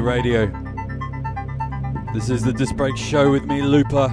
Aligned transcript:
Radio. 0.00 0.46
This 2.12 2.30
is 2.30 2.42
the 2.42 2.52
Disc 2.52 2.74
Break 2.76 2.96
Show 2.96 3.30
with 3.30 3.44
me, 3.44 3.62
Looper, 3.62 4.08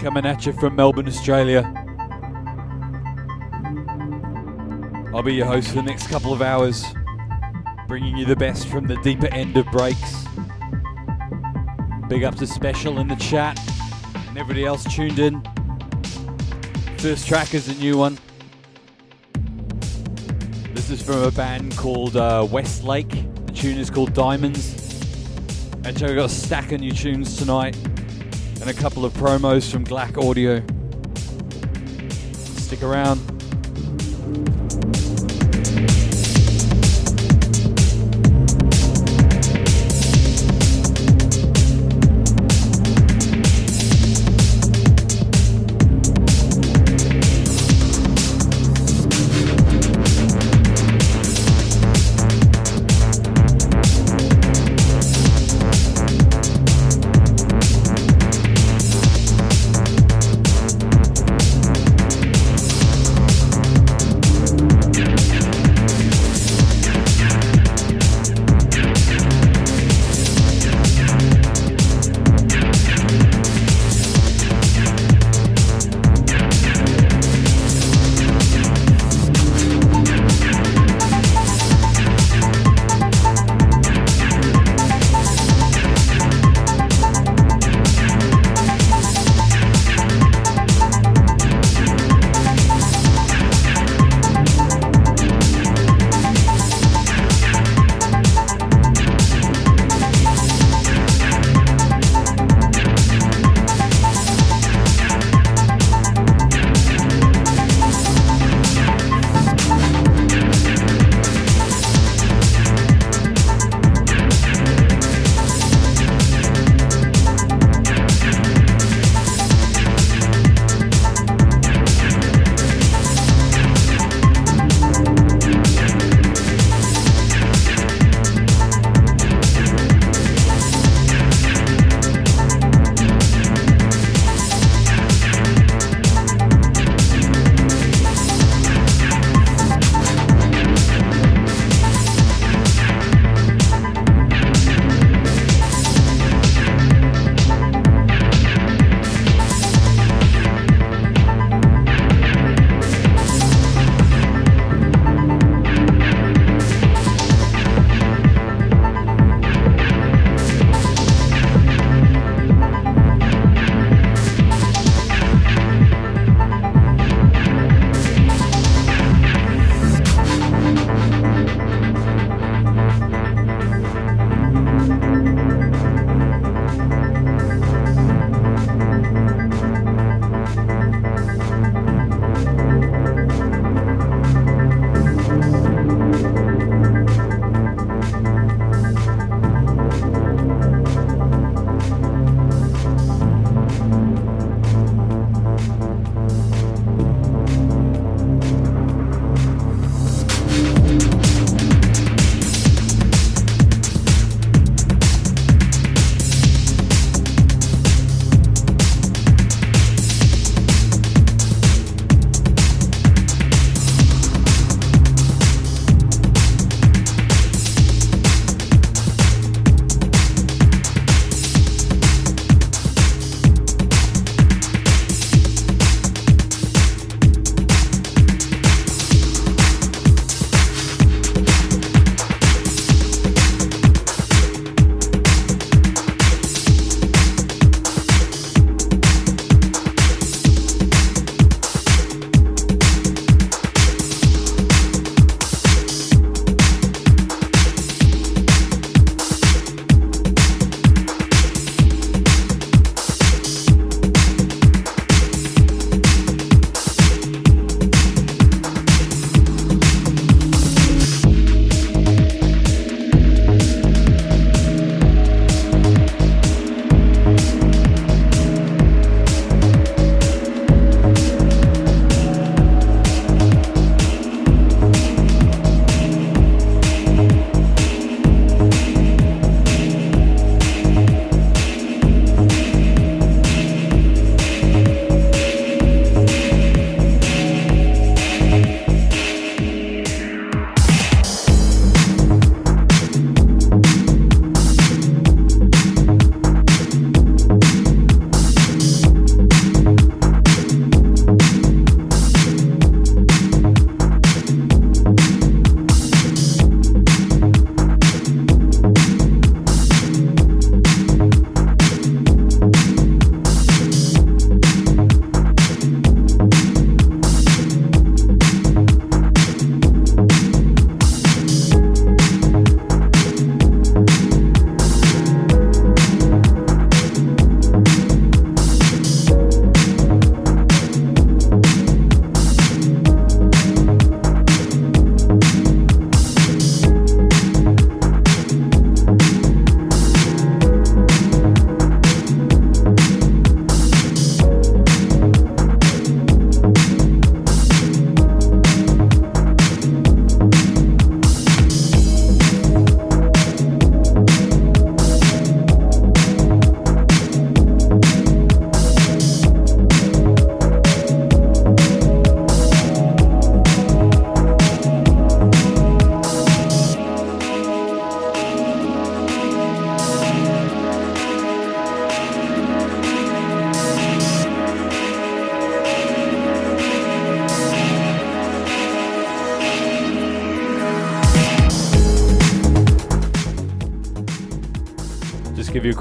coming 0.00 0.26
at 0.26 0.46
you 0.46 0.52
from 0.52 0.76
Melbourne, 0.76 1.06
Australia. 1.06 1.62
I'll 5.14 5.22
be 5.22 5.34
your 5.34 5.46
host 5.46 5.68
for 5.68 5.74
the 5.76 5.82
next 5.82 6.08
couple 6.08 6.32
of 6.32 6.42
hours, 6.42 6.84
bringing 7.86 8.16
you 8.16 8.24
the 8.24 8.36
best 8.36 8.66
from 8.68 8.86
the 8.86 8.96
deeper 8.96 9.28
end 9.28 9.56
of 9.56 9.66
breaks. 9.66 10.26
Big 12.08 12.24
up 12.24 12.34
to 12.36 12.46
Special 12.46 12.98
in 12.98 13.08
the 13.08 13.16
chat 13.16 13.58
and 14.28 14.38
everybody 14.38 14.64
else 14.64 14.84
tuned 14.84 15.18
in. 15.18 15.42
First 16.98 17.26
track 17.28 17.54
is 17.54 17.68
a 17.68 17.74
new 17.74 17.98
one. 17.98 18.18
This 20.72 20.90
is 20.90 21.02
from 21.02 21.22
a 21.22 21.30
band 21.30 21.76
called 21.76 22.16
uh, 22.16 22.46
Westlake. 22.50 23.21
Tune 23.62 23.78
is 23.78 23.90
called 23.90 24.12
Diamonds. 24.12 24.72
And 25.84 25.96
so 25.96 26.06
we've 26.06 26.16
got 26.16 26.24
a 26.24 26.28
stack 26.28 26.72
of 26.72 26.80
new 26.80 26.90
tunes 26.90 27.36
tonight 27.36 27.76
and 28.60 28.68
a 28.68 28.74
couple 28.74 29.04
of 29.04 29.12
promos 29.12 29.70
from 29.70 29.84
Glack 29.84 30.20
Audio. 30.20 30.60
Stick 32.58 32.82
around. 32.82 33.31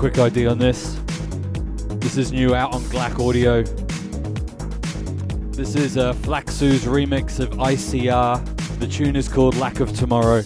Quick 0.01 0.17
idea 0.17 0.49
on 0.49 0.57
this. 0.57 0.99
This 1.99 2.17
is 2.17 2.31
new 2.31 2.55
out 2.55 2.73
on 2.73 2.81
Glack 2.85 3.23
Audio. 3.23 3.61
This 5.51 5.75
is 5.75 5.95
uh, 5.95 6.09
a 6.09 6.13
Flaxu's 6.15 6.85
remix 6.85 7.39
of 7.39 7.51
ICR. 7.51 8.79
The 8.79 8.87
tune 8.87 9.15
is 9.15 9.29
called 9.29 9.55
Lack 9.57 9.79
of 9.79 9.93
Tomorrow. 9.93 10.41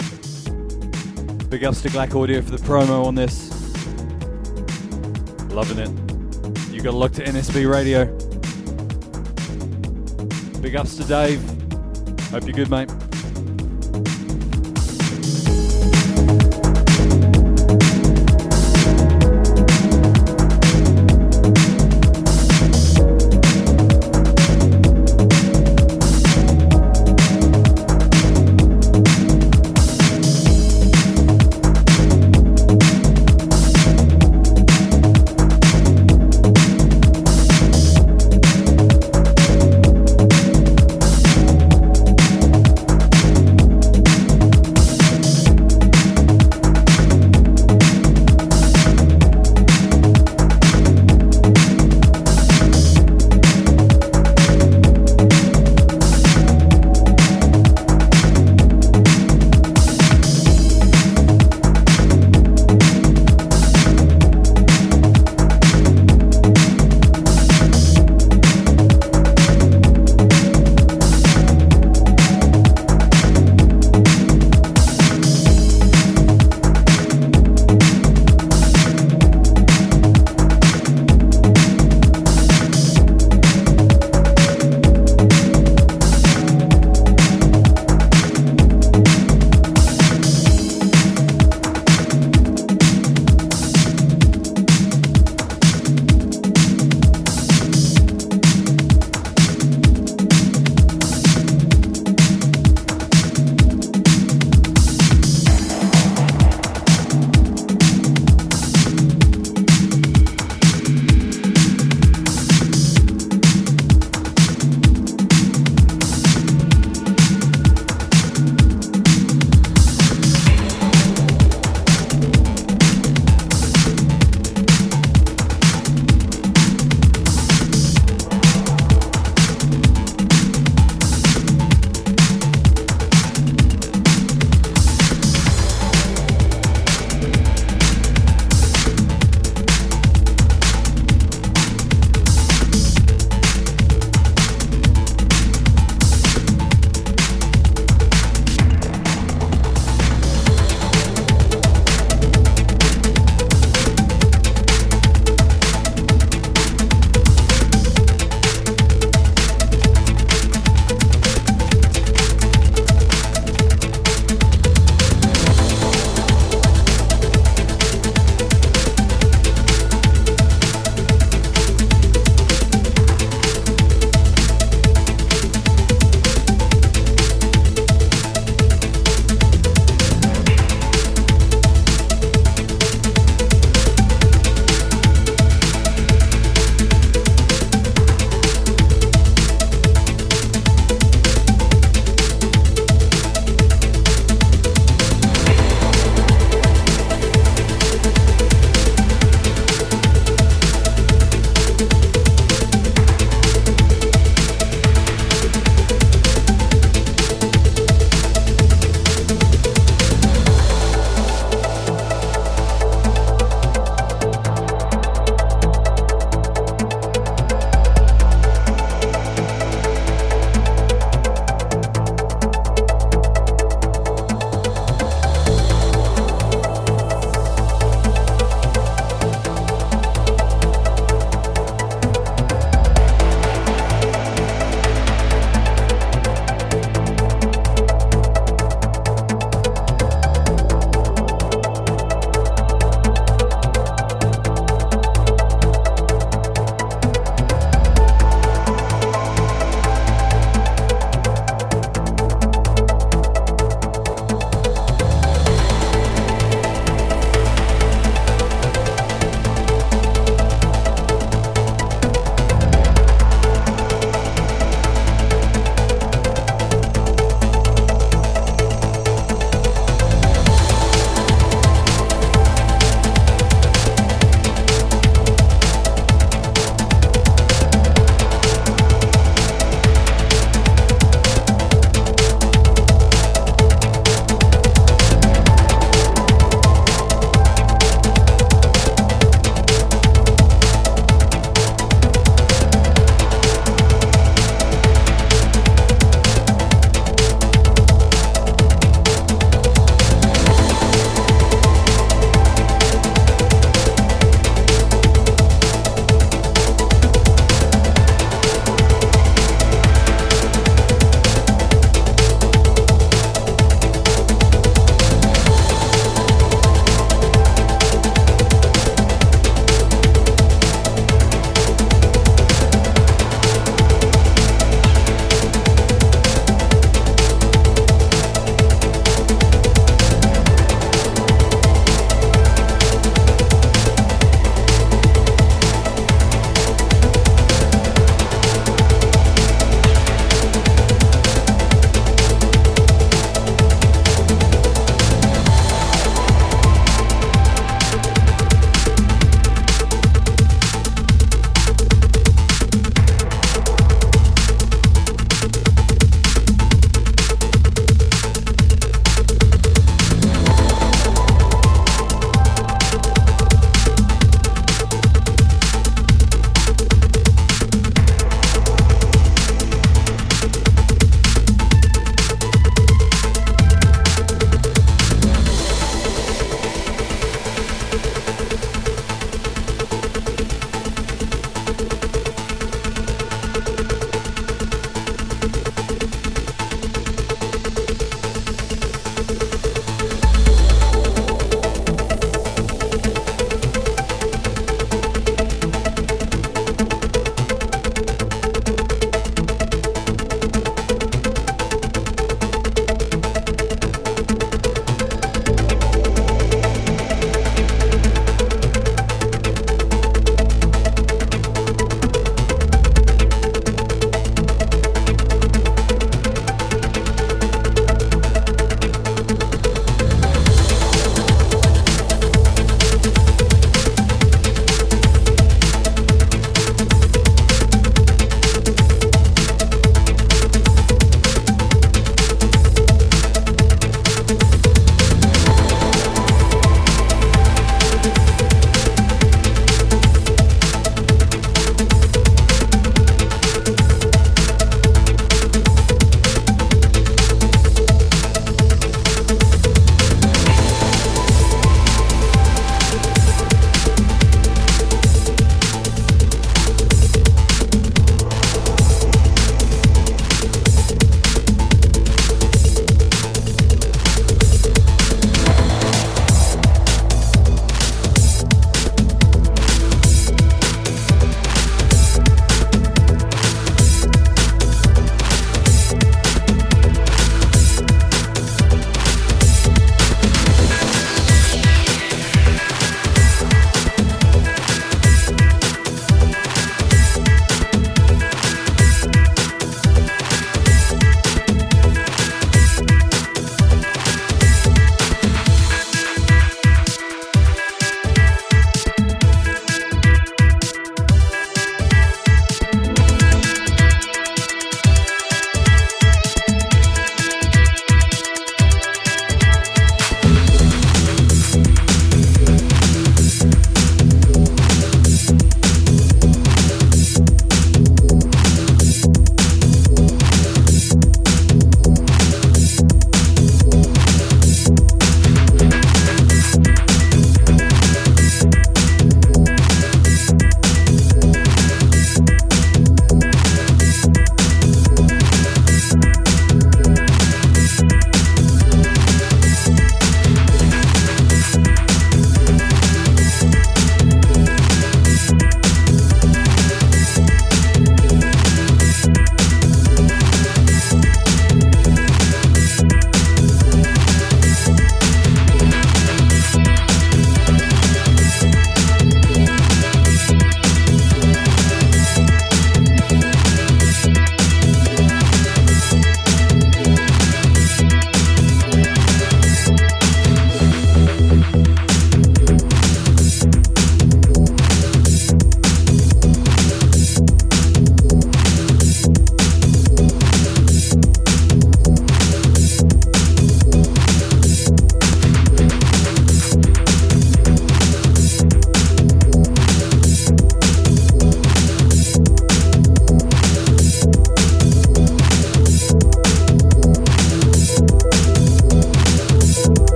Big 1.47 1.63
ups 1.63 1.81
to 1.83 1.87
Glack 1.87 2.21
Audio 2.21 2.41
for 2.41 2.51
the 2.51 2.61
promo 2.65 3.05
on 3.05 3.15
this. 3.15 3.49
Loving 5.53 5.79
it. 5.79 6.73
You 6.73 6.81
got 6.81 6.91
to 6.91 6.97
look 6.97 7.13
to 7.13 7.23
NSB 7.23 7.71
Radio. 7.71 8.07
Big 10.59 10.75
ups 10.75 10.97
to 10.97 11.05
Dave. 11.05 11.41
Hope 12.29 12.43
you're 12.43 12.51
good, 12.51 12.69
mate. 12.69 12.91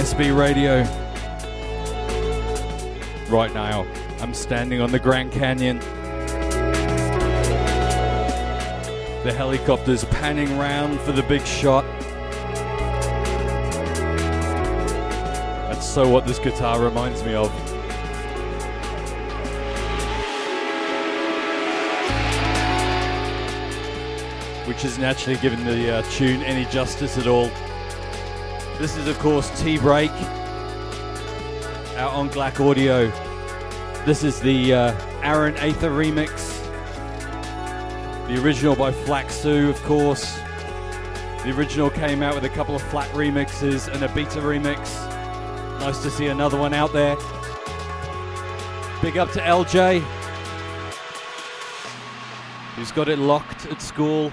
NSB 0.00 0.34
Radio. 0.34 0.82
Right 3.28 3.52
now, 3.52 3.86
I'm 4.22 4.32
standing 4.32 4.80
on 4.80 4.90
the 4.90 4.98
Grand 4.98 5.30
Canyon. 5.30 5.78
The 9.24 9.34
helicopter's 9.36 10.06
panning 10.06 10.56
round 10.56 10.98
for 11.00 11.12
the 11.12 11.22
big 11.24 11.44
shot. 11.44 11.84
That's 15.68 15.86
so 15.86 16.08
what 16.08 16.26
this 16.26 16.38
guitar 16.38 16.82
reminds 16.82 17.22
me 17.22 17.34
of. 17.34 17.50
Which 24.66 24.80
has 24.80 24.96
naturally 24.98 25.38
given 25.40 25.62
the 25.62 25.96
uh, 25.96 26.02
tune 26.10 26.42
any 26.42 26.64
justice 26.70 27.18
at 27.18 27.26
all. 27.26 27.50
This 28.80 28.96
is, 28.96 29.08
of 29.08 29.18
course, 29.18 29.60
T 29.60 29.76
Break 29.76 30.10
out 31.96 32.14
on 32.14 32.30
Glac 32.30 32.66
Audio. 32.66 33.08
This 34.06 34.24
is 34.24 34.40
the 34.40 34.72
uh, 34.72 35.20
Aaron 35.22 35.54
Aether 35.58 35.90
remix. 35.90 36.56
The 38.26 38.42
original 38.42 38.74
by 38.74 38.90
Flaxu, 38.90 39.68
of 39.68 39.78
course. 39.82 40.38
The 41.44 41.52
original 41.54 41.90
came 41.90 42.22
out 42.22 42.34
with 42.34 42.44
a 42.44 42.48
couple 42.48 42.74
of 42.74 42.80
flat 42.80 43.10
remixes 43.10 43.92
and 43.92 44.02
a 44.02 44.08
beta 44.14 44.38
remix. 44.38 44.78
Nice 45.80 46.02
to 46.02 46.10
see 46.10 46.28
another 46.28 46.56
one 46.56 46.72
out 46.72 46.94
there. 46.94 47.16
Big 49.02 49.18
up 49.18 49.30
to 49.32 49.40
LJ, 49.40 50.00
who's 52.76 52.92
got 52.92 53.10
it 53.10 53.18
locked 53.18 53.66
at 53.66 53.82
school. 53.82 54.32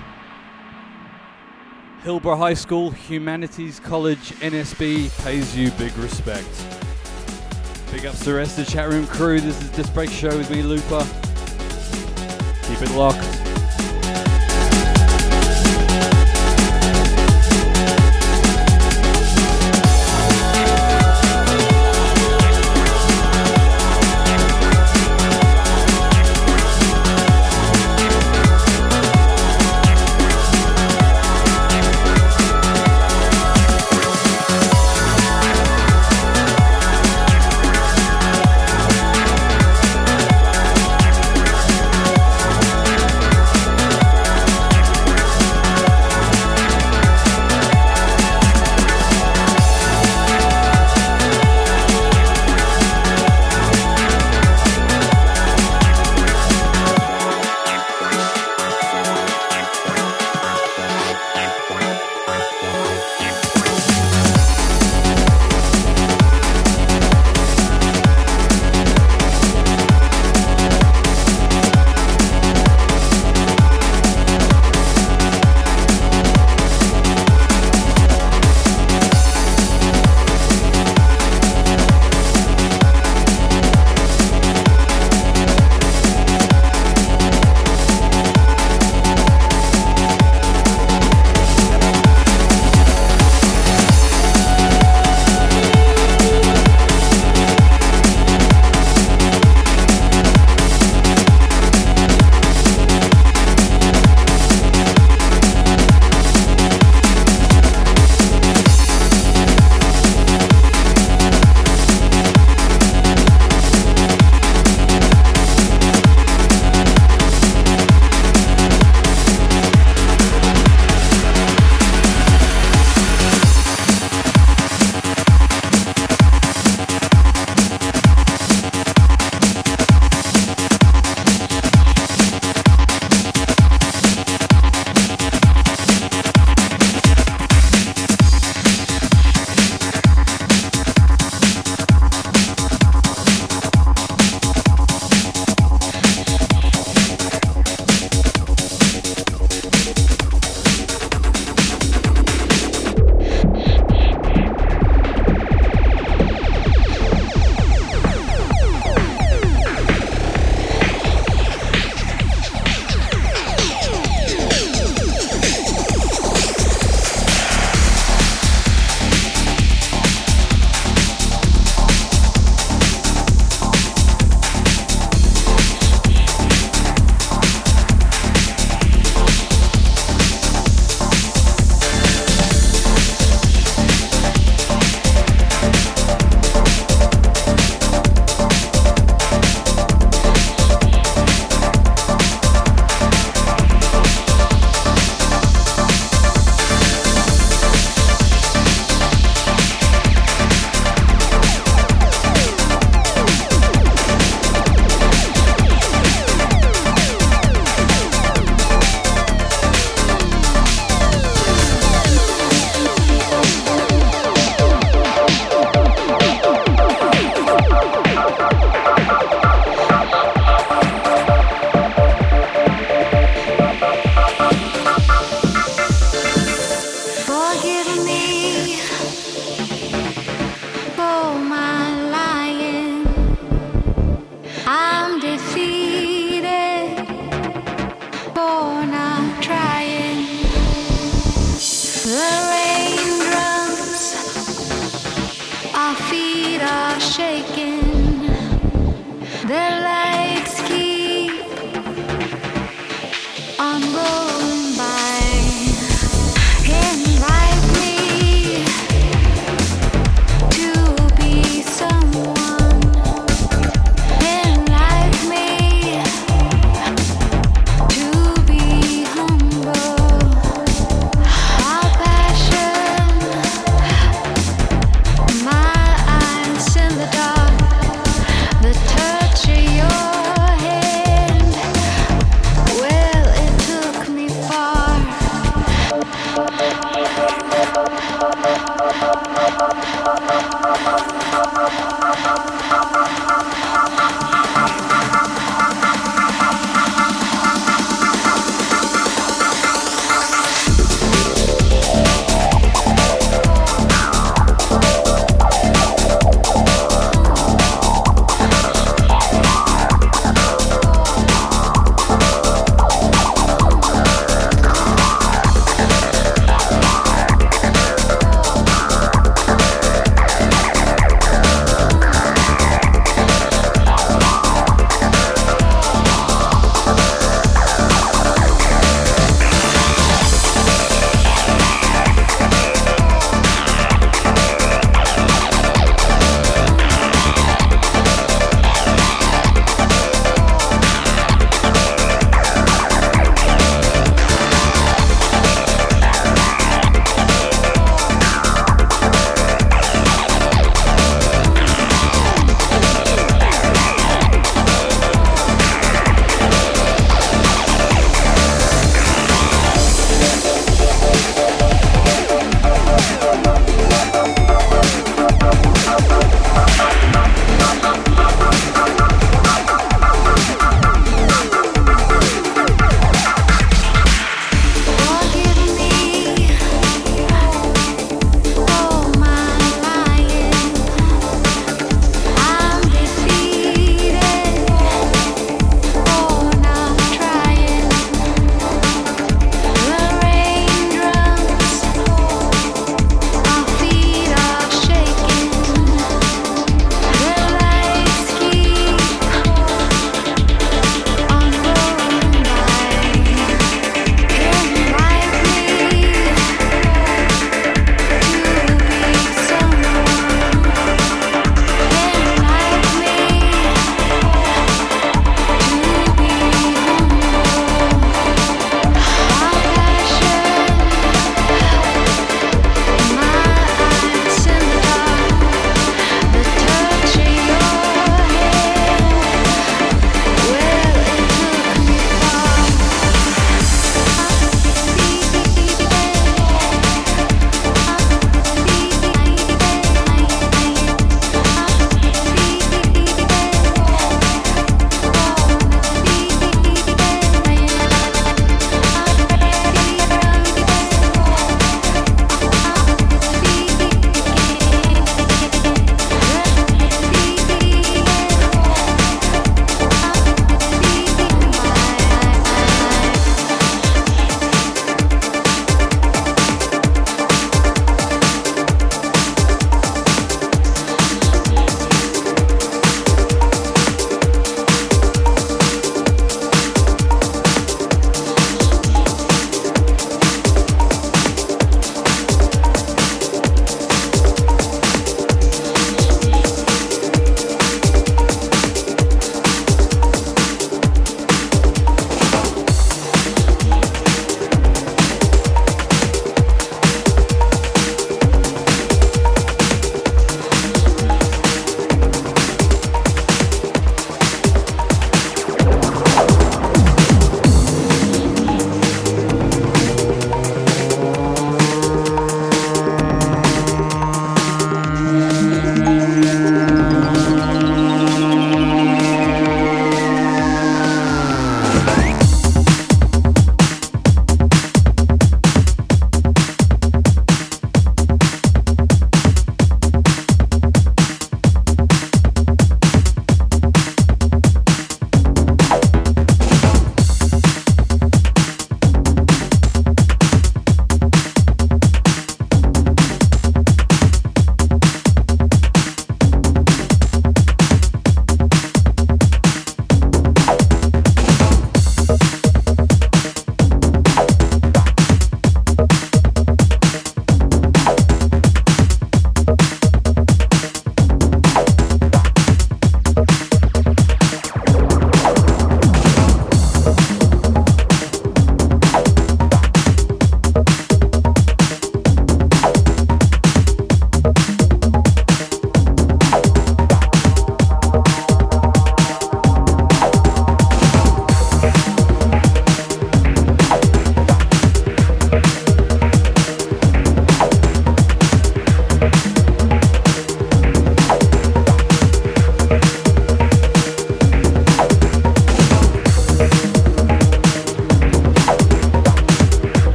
Hillborough 2.08 2.38
High 2.38 2.54
School, 2.54 2.90
Humanities 2.90 3.82
College, 3.82 4.32
NSB 4.40 5.10
pays 5.26 5.58
you 5.58 5.72
big 5.72 5.92
respect. 5.98 6.48
Big 7.92 8.06
ups 8.06 8.20
to 8.20 8.26
the 8.30 8.34
rest 8.34 8.58
of 8.58 8.66
the 8.66 8.72
chat 8.72 8.88
room 8.88 9.06
crew. 9.08 9.42
This 9.42 9.62
is 9.62 9.70
Disc 9.72 9.94
Break 9.94 10.10
Show 10.10 10.30
with 10.38 10.50
me, 10.50 10.64
Looper. 10.64 11.06
Keep 12.64 12.82
it 12.82 12.96
locked. 12.96 13.17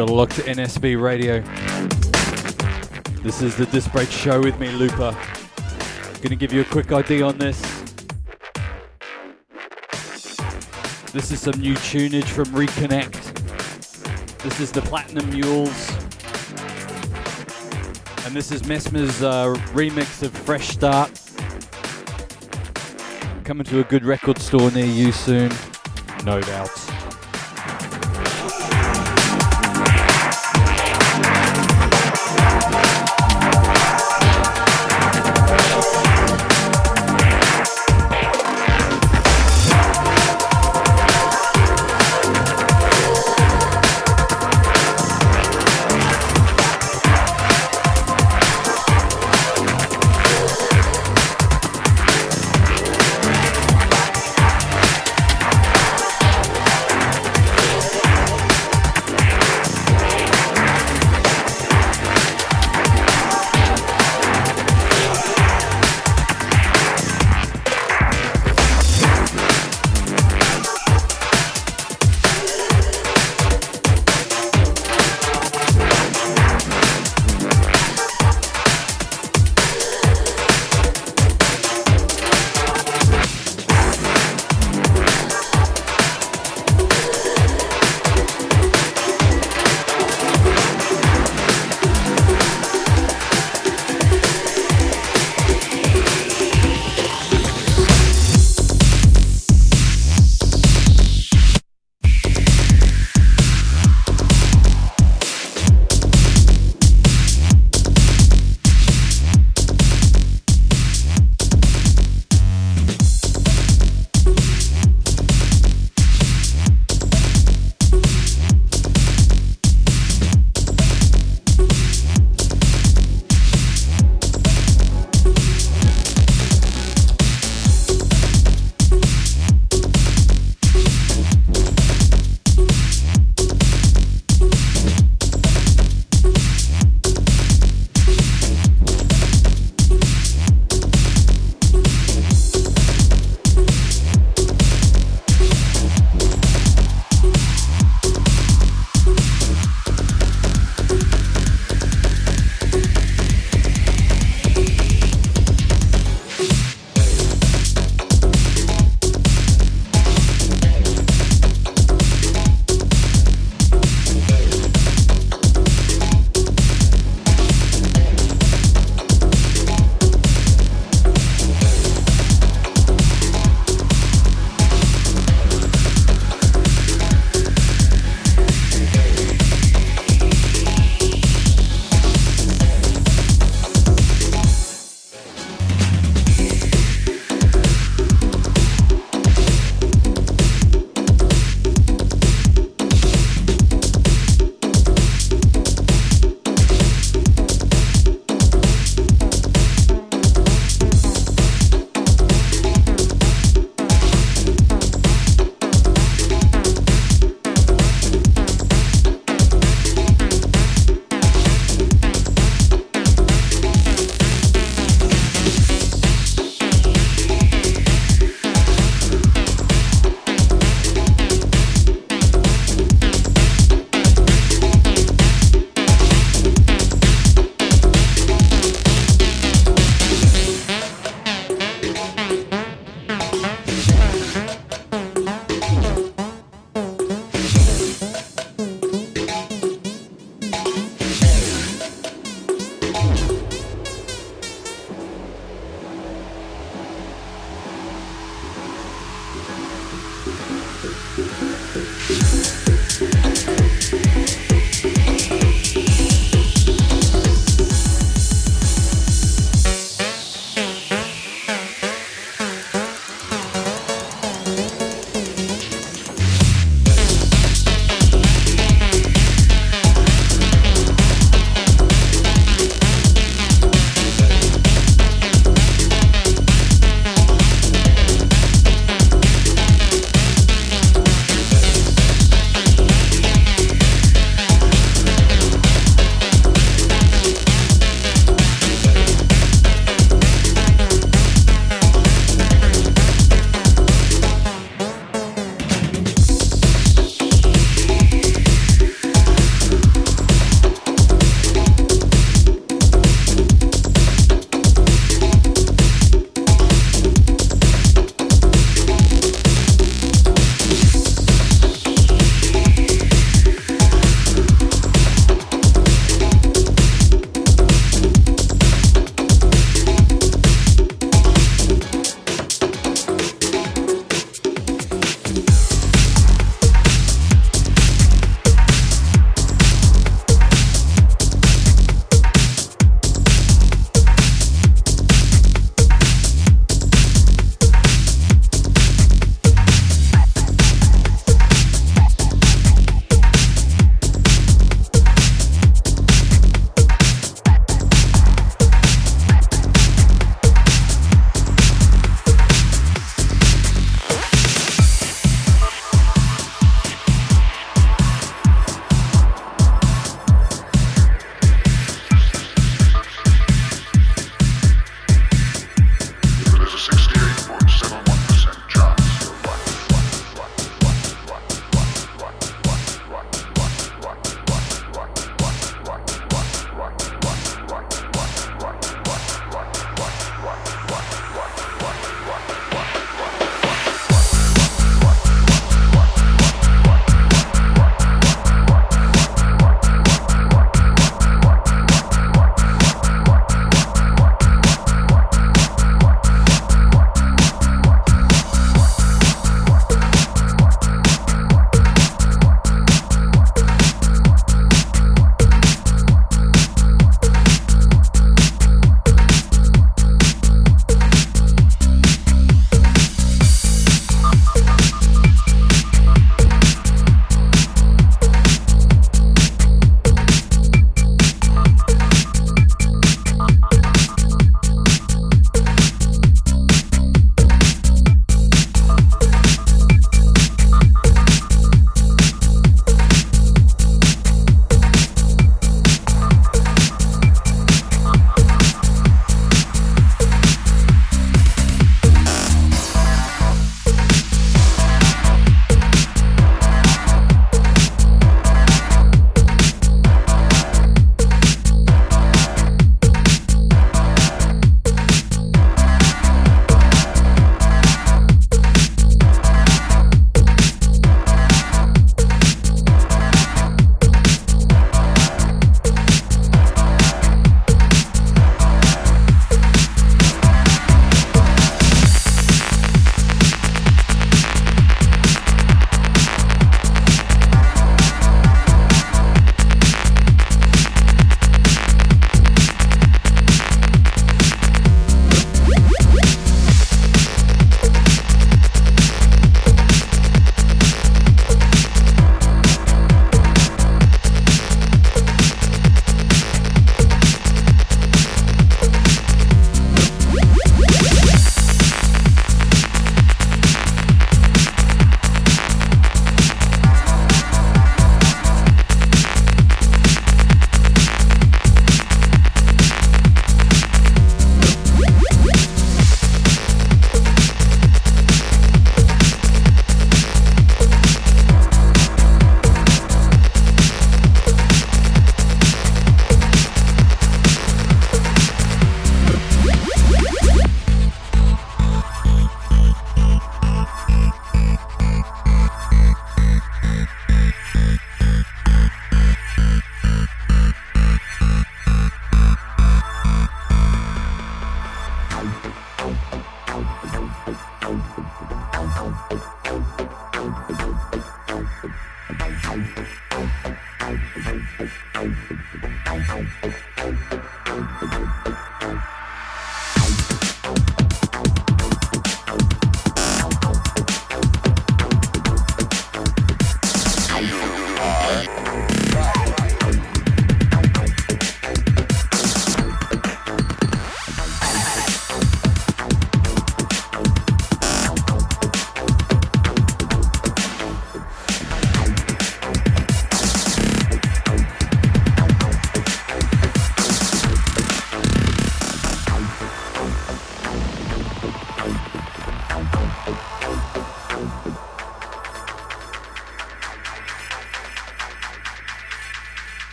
You've 0.00 0.08
got 0.08 0.14
a 0.14 0.16
look 0.16 0.30
to 0.30 0.42
NSB 0.44 0.98
Radio. 0.98 1.42
This 3.22 3.42
is 3.42 3.54
the 3.54 3.66
Disc 3.66 3.92
Break 3.92 4.10
Show 4.10 4.40
with 4.40 4.58
me, 4.58 4.70
Looper. 4.70 5.14
Gonna 6.22 6.36
give 6.36 6.54
you 6.54 6.62
a 6.62 6.64
quick 6.64 6.90
ID 6.90 7.20
on 7.20 7.36
this. 7.36 7.60
This 11.12 11.30
is 11.30 11.42
some 11.42 11.60
new 11.60 11.74
tunage 11.74 12.24
from 12.24 12.46
Reconnect. 12.46 13.12
This 14.42 14.58
is 14.58 14.72
the 14.72 14.80
Platinum 14.80 15.28
Mules. 15.28 15.90
And 18.24 18.34
this 18.34 18.50
is 18.50 18.64
Mesmer's 18.64 19.22
uh, 19.22 19.54
remix 19.74 20.22
of 20.22 20.32
Fresh 20.32 20.68
Start. 20.68 21.10
Coming 23.44 23.66
to 23.66 23.80
a 23.80 23.84
good 23.84 24.06
record 24.06 24.38
store 24.38 24.70
near 24.70 24.86
you 24.86 25.12
soon, 25.12 25.52
no 26.24 26.40
doubt. 26.40 26.89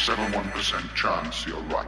68.71% 0.00 0.94
chance 0.94 1.46
you're 1.46 1.60
right. 1.64 1.86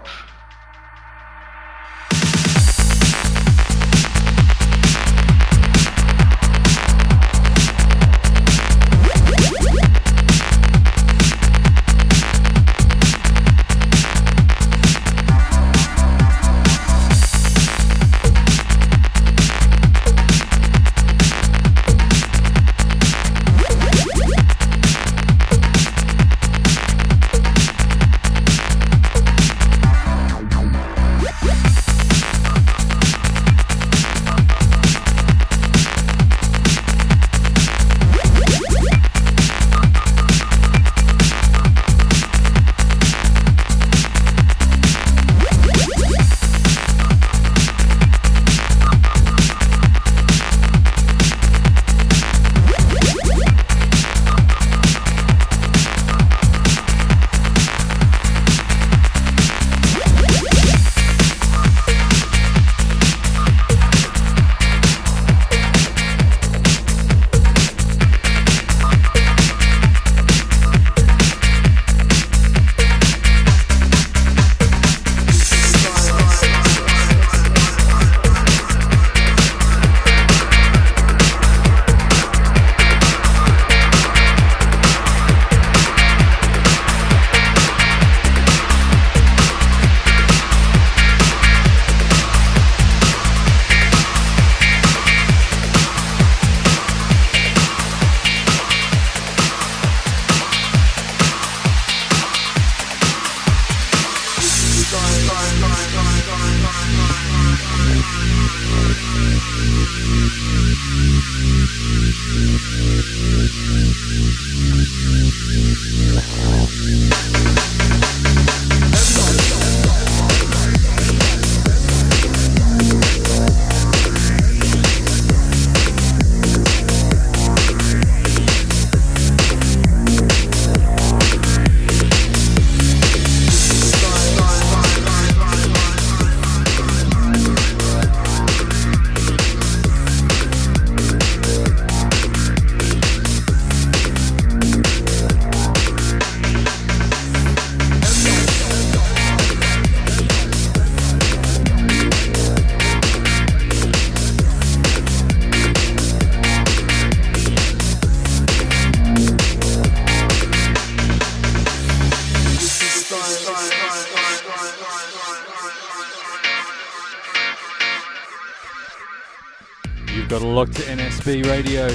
NSB 171.22 171.46
Radio. 171.46 171.86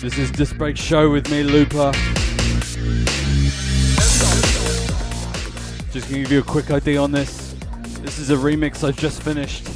This 0.00 0.16
is 0.16 0.30
Disc 0.30 0.56
Break 0.56 0.78
Show 0.78 1.10
with 1.10 1.30
me, 1.30 1.42
Looper. 1.42 1.92
Just 5.92 6.08
gonna 6.08 6.22
give 6.22 6.32
you 6.32 6.38
a 6.38 6.42
quick 6.42 6.70
idea 6.70 7.02
on 7.02 7.12
this. 7.12 7.54
This 8.00 8.18
is 8.18 8.30
a 8.30 8.36
remix 8.36 8.82
I've 8.82 8.96
just 8.96 9.22
finished. 9.22 9.68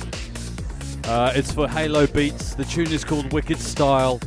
Uh, 1.06 1.32
it's 1.34 1.52
for 1.52 1.68
Halo 1.68 2.06
Beats. 2.06 2.54
The 2.54 2.64
tune 2.64 2.90
is 2.90 3.04
called 3.04 3.30
Wicked 3.34 3.58
Style. 3.58 4.18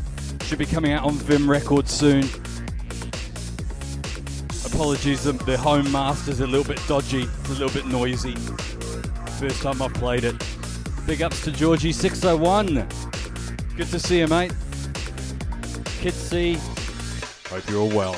Should 0.43 0.59
be 0.59 0.67
coming 0.67 0.91
out 0.91 1.03
on 1.03 1.13
Vim 1.13 1.49
Records 1.49 1.91
soon. 1.91 2.25
Apologies, 4.67 5.23
the, 5.23 5.31
the 5.31 5.57
home 5.57 5.91
master's 5.91 6.41
a 6.41 6.47
little 6.47 6.65
bit 6.65 6.79
dodgy. 6.87 7.23
It's 7.23 7.49
a 7.49 7.53
little 7.53 7.69
bit 7.69 7.87
noisy. 7.87 8.35
First 9.39 9.63
time 9.63 9.81
I've 9.81 9.95
played 9.95 10.25
it. 10.25 10.35
Big 11.07 11.23
ups 11.23 11.43
to 11.45 11.51
Georgie601. 11.51 13.14
Good 13.77 13.87
to 13.87 13.99
see 13.99 14.19
you, 14.19 14.27
mate. 14.27 14.53
Kids 15.99 16.15
see. 16.15 16.57
Hope 17.49 17.69
you're 17.69 17.81
all 17.81 17.89
well. 17.89 18.15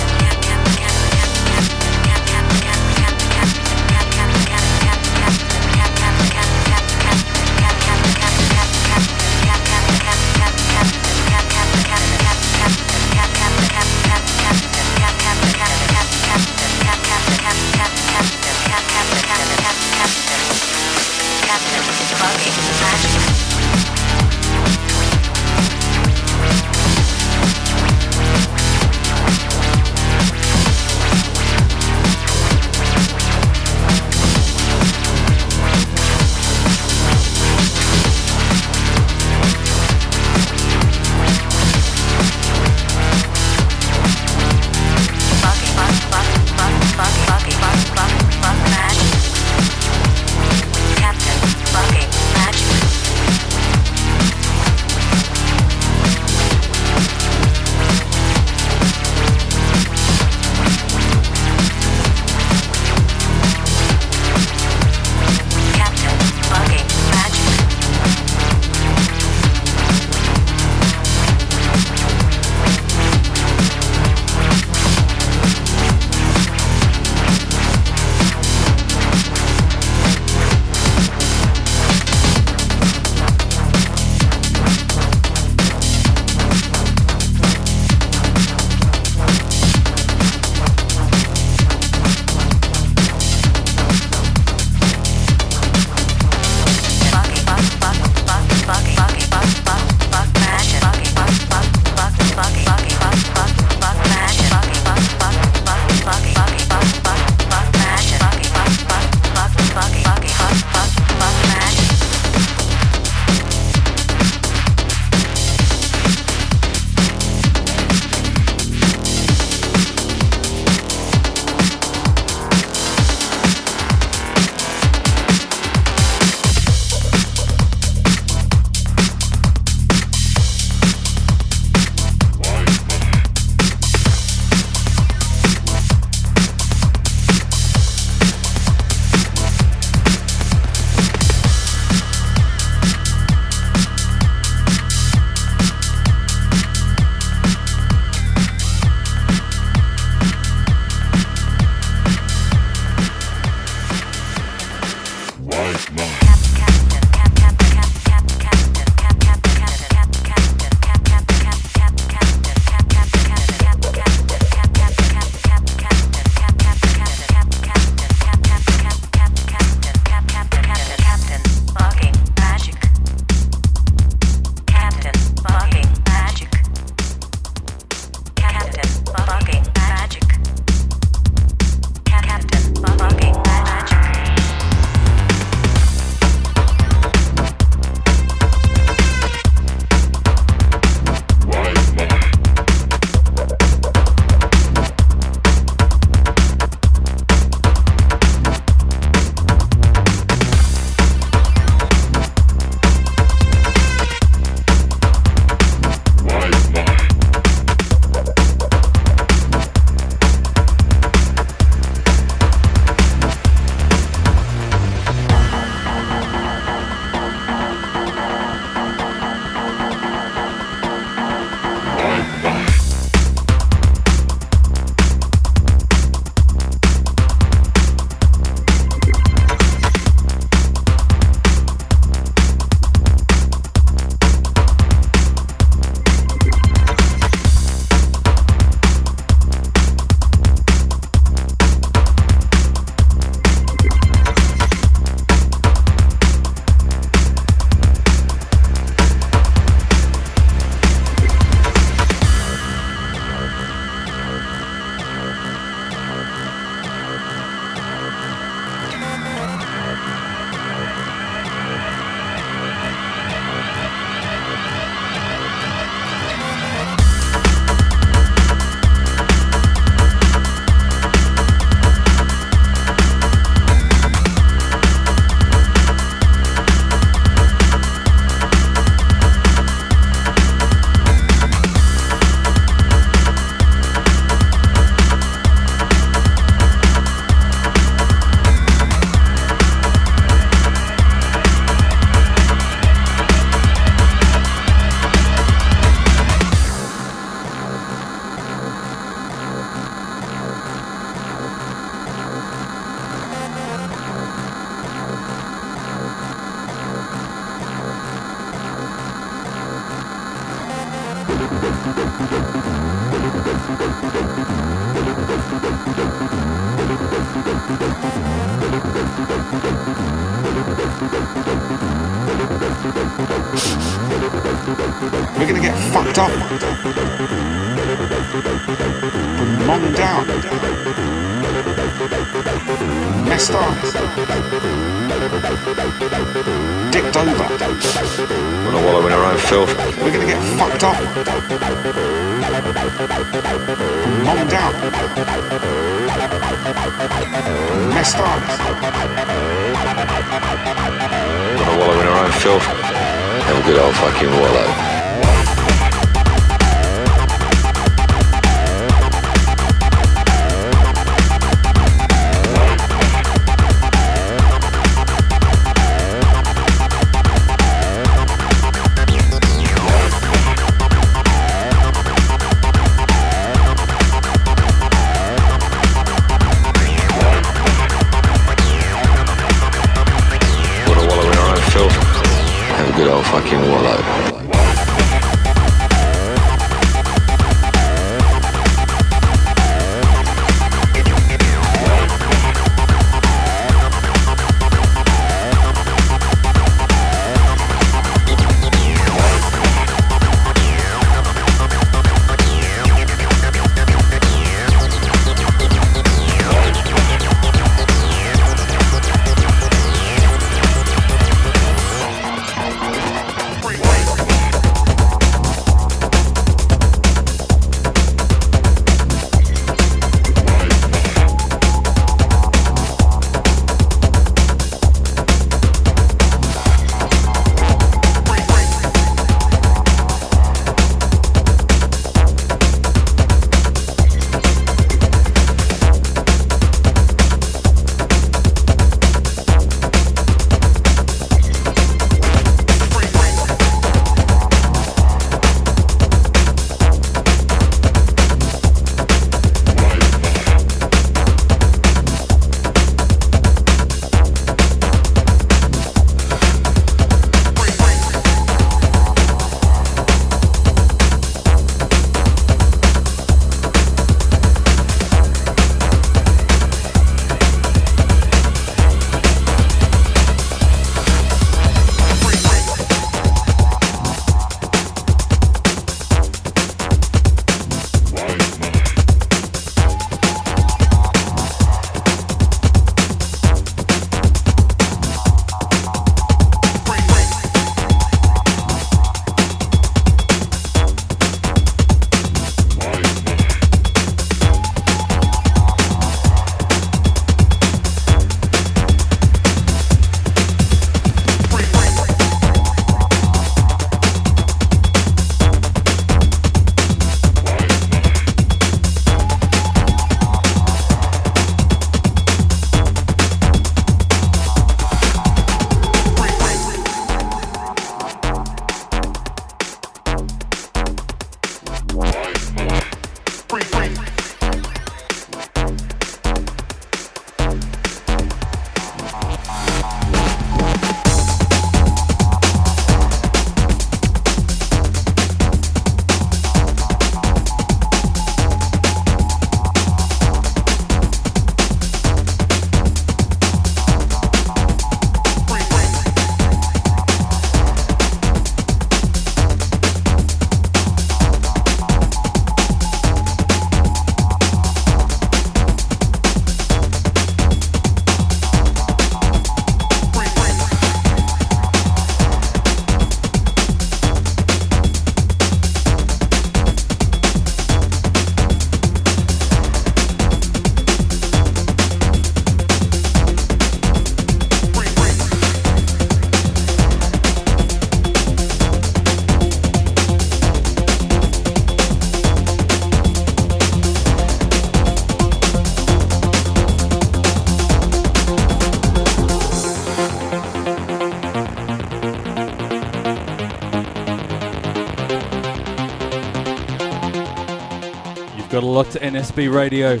locked 598.80 598.92
to 598.92 599.00
NSB 599.00 599.52
Radio. 599.52 600.00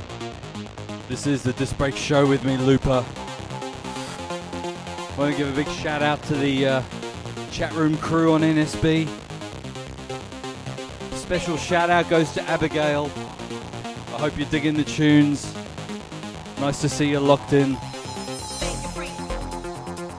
This 1.06 1.26
is 1.26 1.42
the 1.42 1.52
Disc 1.52 1.76
Break 1.76 1.94
Show 1.94 2.26
with 2.26 2.46
me, 2.46 2.56
Looper. 2.56 3.04
I 3.04 5.14
want 5.18 5.32
to 5.32 5.36
give 5.36 5.52
a 5.52 5.54
big 5.54 5.68
shout 5.68 6.00
out 6.00 6.22
to 6.22 6.34
the 6.34 6.66
uh, 6.66 6.82
chat 7.50 7.74
room 7.74 7.98
crew 7.98 8.32
on 8.32 8.40
NSB. 8.40 9.06
Special 11.12 11.58
shout 11.58 11.90
out 11.90 12.08
goes 12.08 12.32
to 12.32 12.42
Abigail. 12.44 13.10
I 14.14 14.18
hope 14.18 14.38
you're 14.38 14.48
digging 14.48 14.76
the 14.76 14.84
tunes. 14.84 15.54
Nice 16.58 16.80
to 16.80 16.88
see 16.88 17.10
you 17.10 17.20
locked 17.20 17.52
in. 17.52 17.72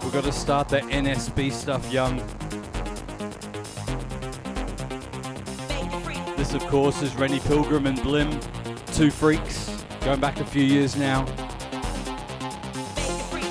We've 0.03 0.13
got 0.13 0.25
to 0.25 0.31
start 0.31 0.69
the 0.69 0.81
NSB 0.81 1.51
stuff 1.51 1.91
young. 1.91 2.21
of 6.53 6.65
course, 6.68 7.02
is 7.02 7.15
Rennie 7.15 7.40
Pilgrim 7.40 7.86
and 7.86 7.98
Blim, 7.99 8.32
two 8.95 9.11
freaks, 9.11 9.86
going 10.02 10.19
back 10.19 10.40
a 10.40 10.45
few 10.45 10.64
years 10.64 10.95
now. 10.95 11.26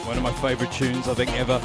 One 0.07 0.17
of 0.17 0.23
my 0.23 0.33
favourite 0.35 0.73
tunes, 0.73 1.09
I 1.09 1.15
think, 1.15 1.31
ever. 1.33 1.59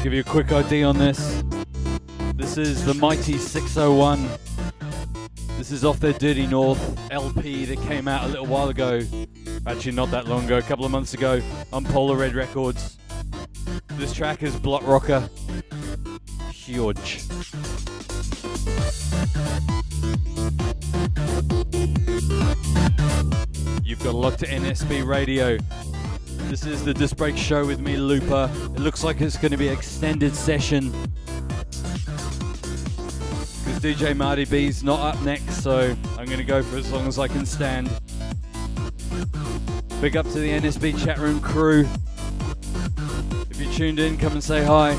Just 0.00 0.04
give 0.06 0.14
you 0.14 0.20
a 0.20 0.24
quick 0.24 0.50
ID 0.50 0.82
on 0.82 0.96
this. 0.96 1.44
This 2.34 2.56
is 2.56 2.86
the 2.86 2.94
Mighty 2.94 3.36
601. 3.36 4.30
This 5.58 5.70
is 5.70 5.84
off 5.84 6.00
their 6.00 6.14
Dirty 6.14 6.46
North 6.46 6.98
LP 7.10 7.66
that 7.66 7.78
came 7.82 8.08
out 8.08 8.24
a 8.24 8.28
little 8.28 8.46
while 8.46 8.70
ago. 8.70 9.02
Actually, 9.66 9.92
not 9.92 10.10
that 10.10 10.26
long 10.26 10.46
ago, 10.46 10.56
a 10.56 10.62
couple 10.62 10.86
of 10.86 10.90
months 10.90 11.12
ago, 11.12 11.42
on 11.70 11.84
Polar 11.84 12.16
Red 12.16 12.34
Records. 12.34 12.96
This 13.98 14.14
track 14.14 14.42
is 14.42 14.56
Block 14.56 14.86
Rocker. 14.86 15.28
Huge. 16.50 17.20
You've 23.84 24.02
got 24.02 24.14
locked 24.14 24.38
to 24.38 24.46
NSB 24.46 25.06
Radio. 25.06 25.58
This 26.50 26.66
is 26.66 26.84
the 26.84 26.92
Disc 26.92 27.16
Break 27.16 27.36
Show 27.36 27.64
with 27.64 27.78
me, 27.78 27.96
Looper. 27.96 28.50
It 28.74 28.80
looks 28.80 29.04
like 29.04 29.20
it's 29.20 29.36
going 29.36 29.52
to 29.52 29.56
be 29.56 29.68
an 29.68 29.72
extended 29.72 30.34
session. 30.34 30.90
Because 33.60 33.78
DJ 33.78 34.16
Marty 34.16 34.44
B's 34.44 34.82
not 34.82 35.14
up 35.14 35.22
next, 35.22 35.62
so 35.62 35.94
I'm 36.18 36.26
going 36.26 36.38
to 36.38 36.44
go 36.44 36.60
for 36.60 36.76
as 36.76 36.90
long 36.90 37.06
as 37.06 37.20
I 37.20 37.28
can 37.28 37.46
stand. 37.46 37.88
Big 40.00 40.16
up 40.16 40.26
to 40.26 40.40
the 40.40 40.50
NSB 40.50 41.04
chat 41.04 41.18
room 41.18 41.40
crew. 41.40 41.86
If 43.48 43.60
you're 43.60 43.72
tuned 43.72 44.00
in, 44.00 44.18
come 44.18 44.32
and 44.32 44.42
say 44.42 44.64
hi. 44.64 44.98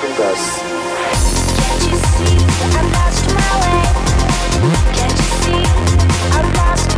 Can't 0.00 1.82
you 1.86 1.96
see 1.96 2.36
I'm 2.76 2.86
lost 2.92 3.26
my 3.32 3.52
way? 3.62 3.82
Can't 4.92 5.18
you 5.18 5.28
see 5.42 5.64
I'm 6.32 6.46
lost 6.54 6.93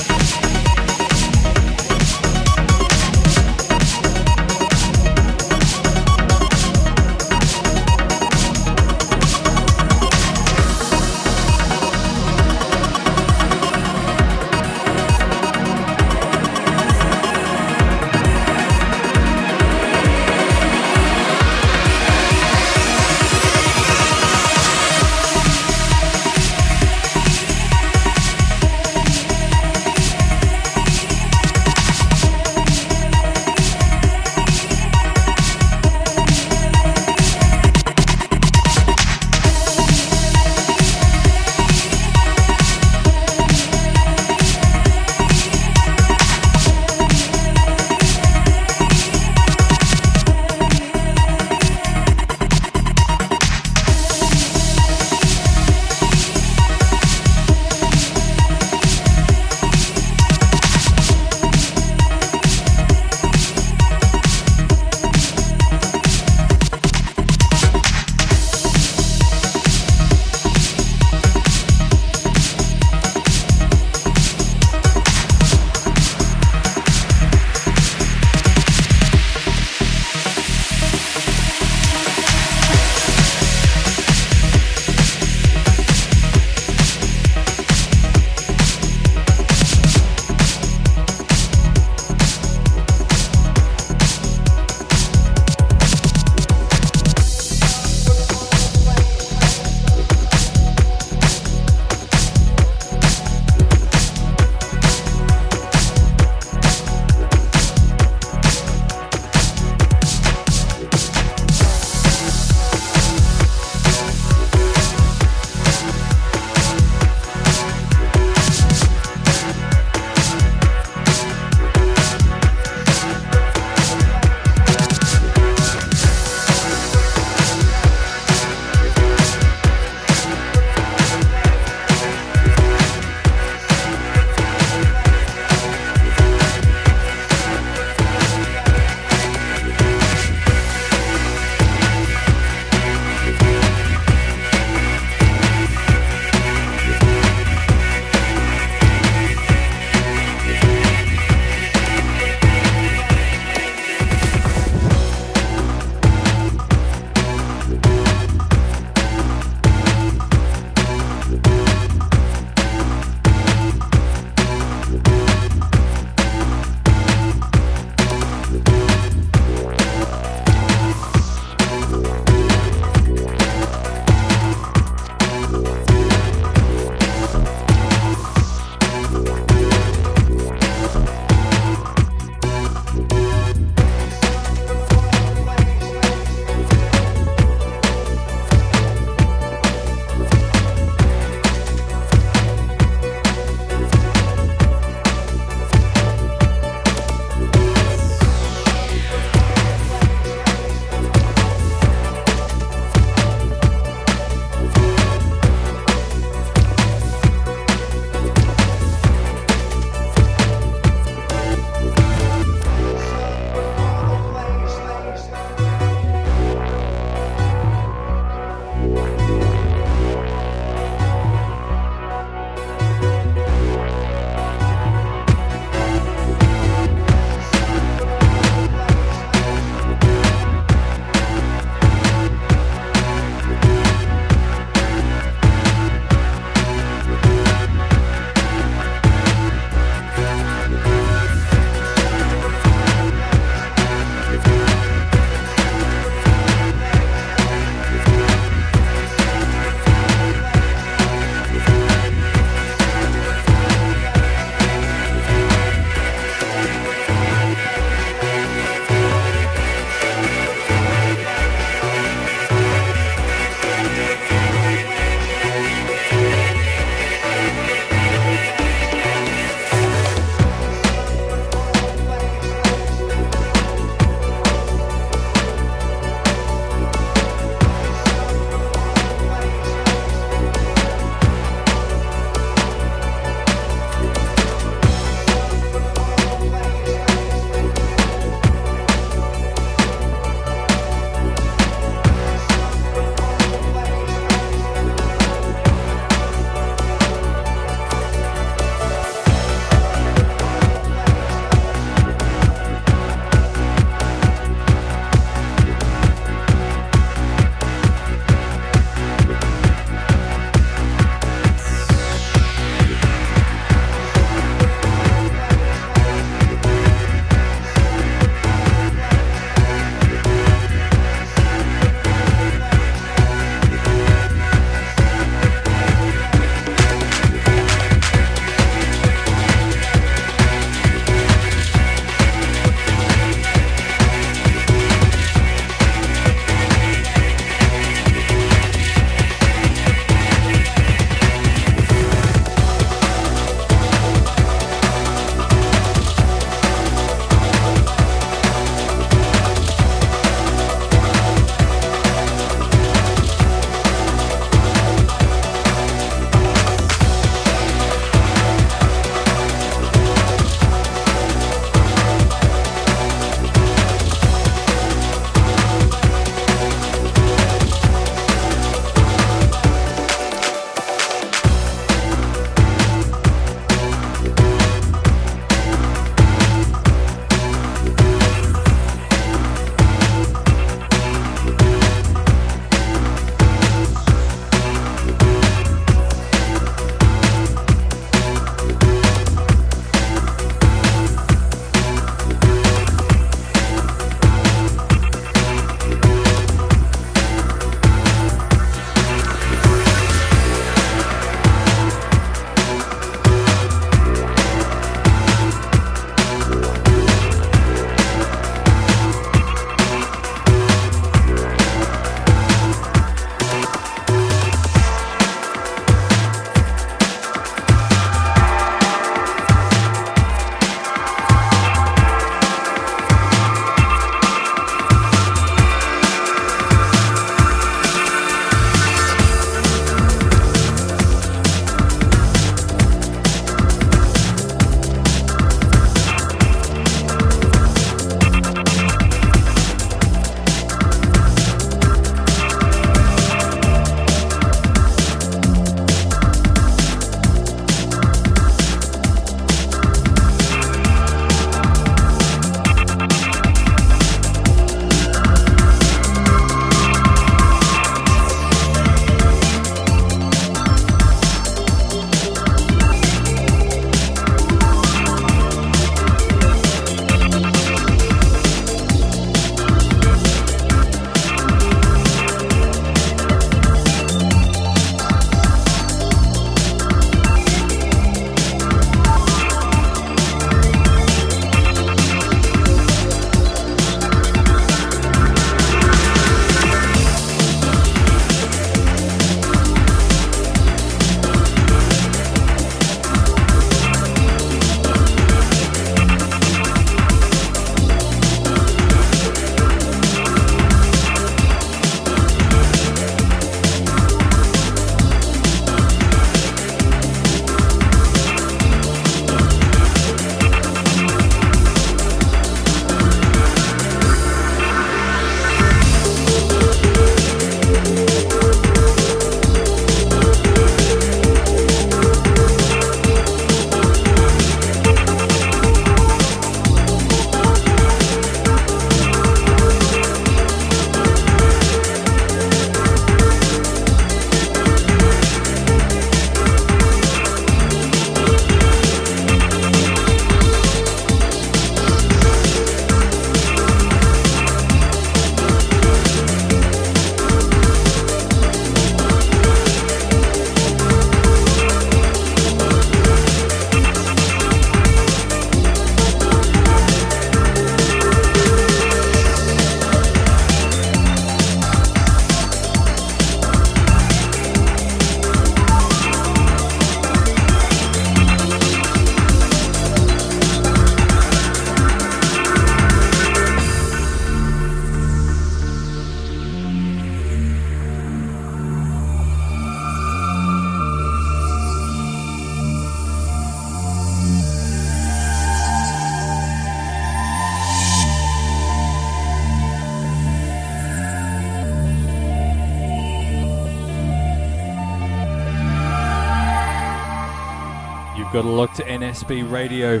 Got 598.44 598.50
a 598.50 598.56
look 598.56 598.72
to 598.74 598.82
NSB 598.82 599.50
Radio. 599.50 600.00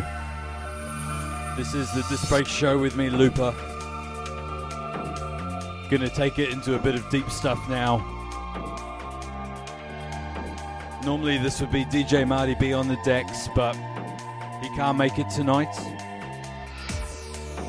This 1.56 1.72
is 1.72 1.90
the 1.94 2.02
Display 2.10 2.44
Show 2.44 2.76
with 2.76 2.94
me, 2.94 3.08
Looper. 3.08 3.54
Gonna 5.88 6.10
take 6.10 6.38
it 6.38 6.50
into 6.50 6.74
a 6.74 6.78
bit 6.78 6.94
of 6.94 7.08
deep 7.08 7.30
stuff 7.30 7.58
now. 7.70 8.04
Normally 11.06 11.38
this 11.38 11.58
would 11.62 11.72
be 11.72 11.86
DJ 11.86 12.28
Marty 12.28 12.54
B 12.54 12.74
on 12.74 12.86
the 12.86 12.98
decks, 13.02 13.48
but 13.56 13.74
he 14.60 14.68
can't 14.76 14.98
make 14.98 15.18
it 15.18 15.30
tonight. 15.30 15.74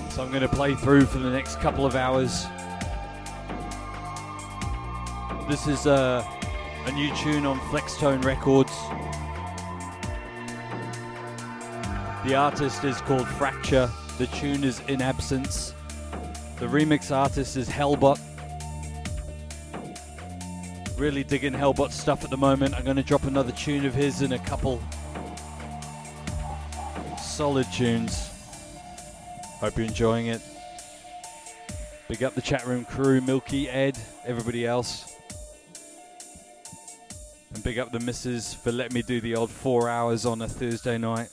So 0.09 0.23
I'm 0.23 0.29
gonna 0.29 0.49
play 0.49 0.75
through 0.75 1.05
for 1.05 1.19
the 1.19 1.29
next 1.29 1.61
couple 1.61 1.85
of 1.85 1.95
hours. 1.95 2.47
This 5.47 5.67
is 5.67 5.85
a, 5.85 6.27
a 6.85 6.91
new 6.91 7.15
tune 7.15 7.45
on 7.45 7.61
Flextone 7.71 8.25
Records. 8.25 8.73
The 12.25 12.33
artist 12.33 12.83
is 12.83 12.99
called 13.01 13.27
Fracture. 13.27 13.87
The 14.17 14.25
tune 14.25 14.63
is 14.63 14.79
In 14.87 14.99
Absence. 14.99 15.75
The 16.57 16.65
remix 16.65 17.15
artist 17.15 17.55
is 17.55 17.69
Hellbot. 17.69 18.19
Really 20.97 21.23
digging 21.23 21.53
Hellbot 21.53 21.91
stuff 21.91 22.23
at 22.23 22.31
the 22.31 22.37
moment. 22.37 22.73
I'm 22.73 22.83
going 22.83 22.95
to 22.95 23.03
drop 23.03 23.25
another 23.25 23.51
tune 23.51 23.85
of 23.85 23.93
his 23.93 24.23
in 24.23 24.31
a 24.31 24.39
couple 24.39 24.81
solid 27.21 27.71
tunes. 27.71 28.31
Hope 29.59 29.77
you're 29.77 29.85
enjoying 29.85 30.25
it. 30.25 30.41
Big 32.07 32.23
up 32.23 32.33
the 32.33 32.41
chat 32.41 32.65
room 32.65 32.85
crew, 32.85 33.21
Milky, 33.21 33.69
Ed, 33.69 33.99
everybody 34.25 34.65
else. 34.65 35.15
And 37.53 37.63
big 37.63 37.77
up 37.77 37.91
the 37.91 37.99
missus 37.99 38.55
for 38.55 38.71
letting 38.71 38.95
me 38.95 39.03
do 39.03 39.21
the 39.21 39.35
odd 39.35 39.51
four 39.51 39.87
hours 39.87 40.25
on 40.25 40.41
a 40.41 40.47
Thursday 40.47 40.97
night. 40.97 41.29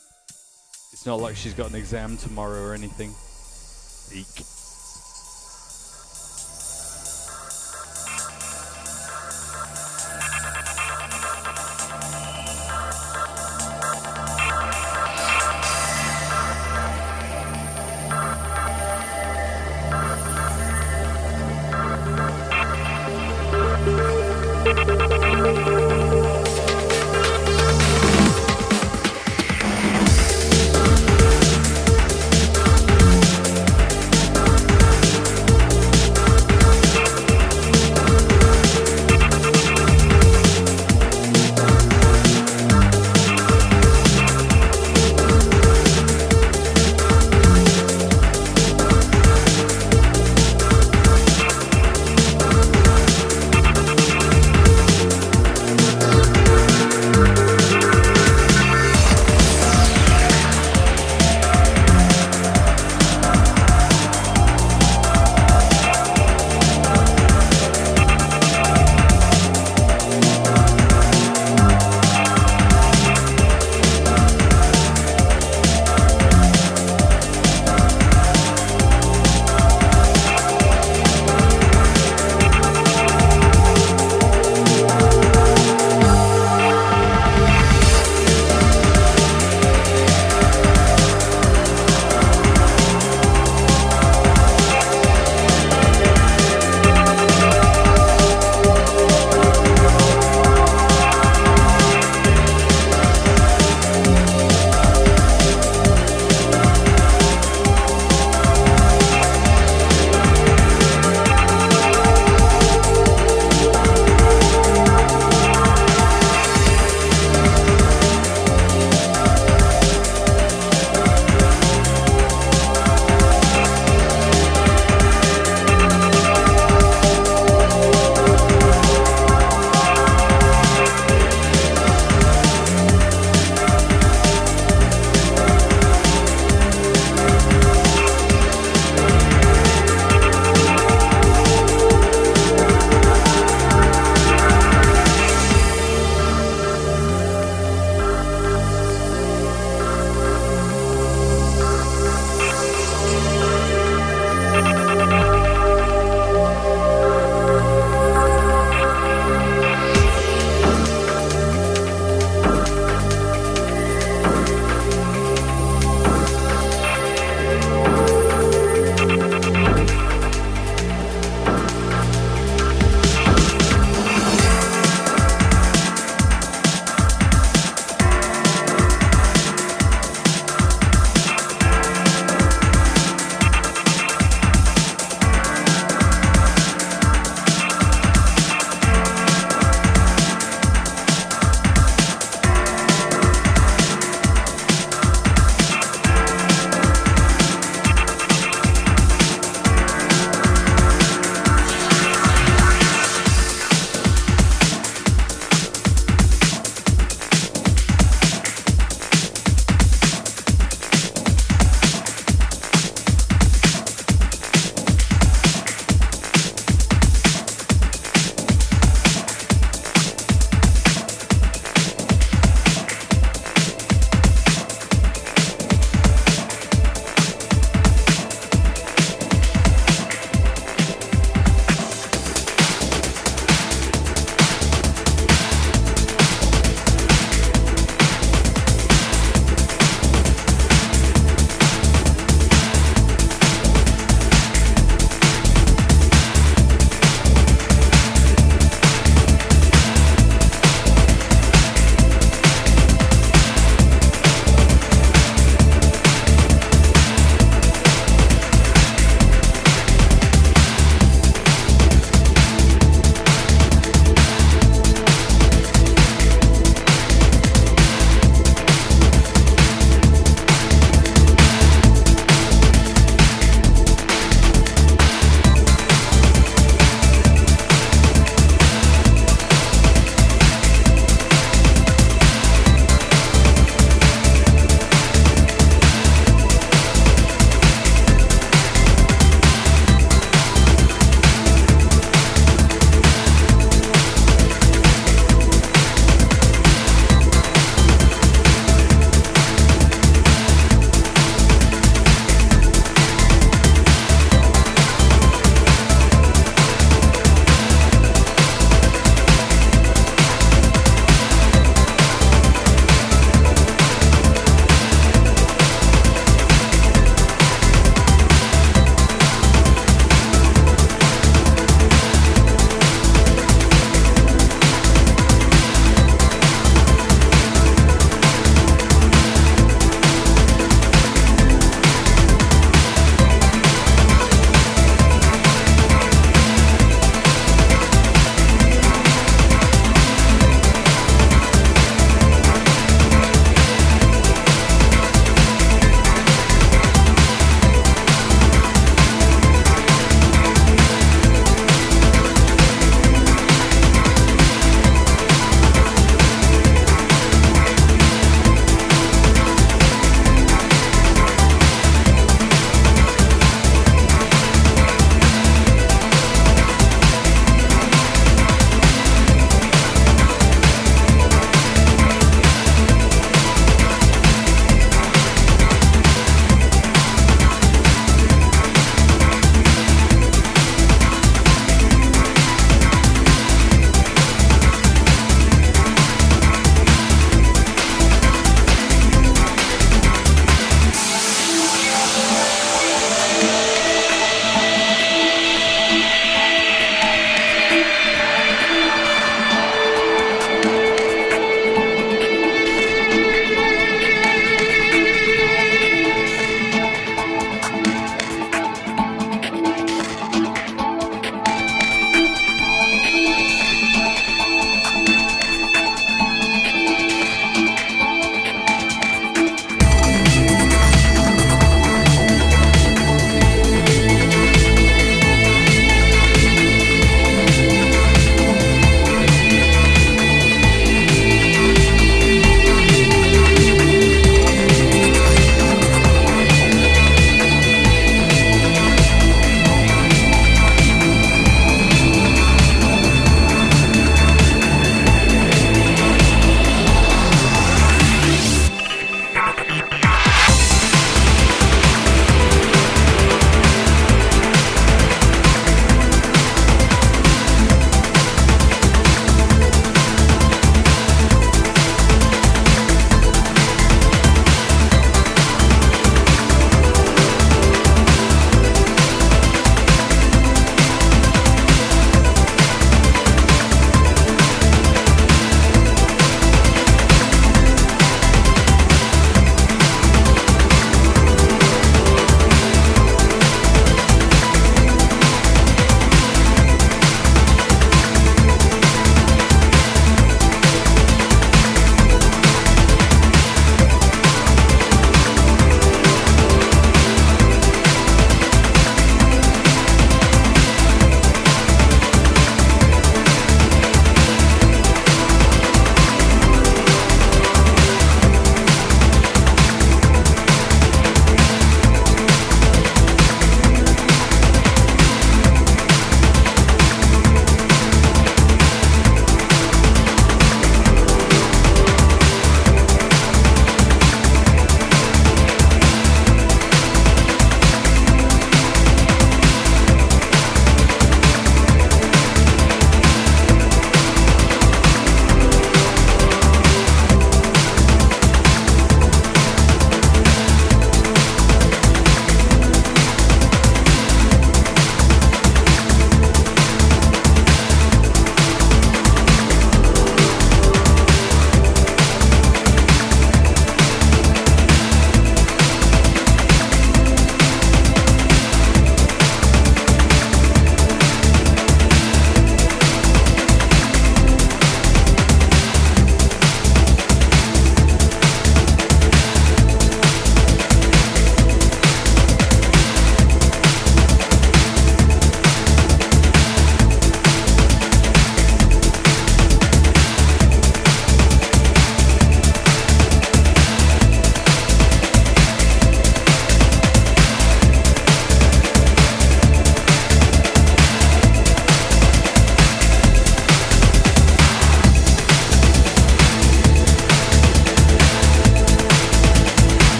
It's 1.03 1.07
not 1.09 1.19
like 1.19 1.35
she's 1.35 1.53
got 1.53 1.69
an 1.69 1.75
exam 1.75 2.17
tomorrow 2.17 2.63
or 2.63 2.75
anything. 2.75 3.11
Eek. 4.17 4.62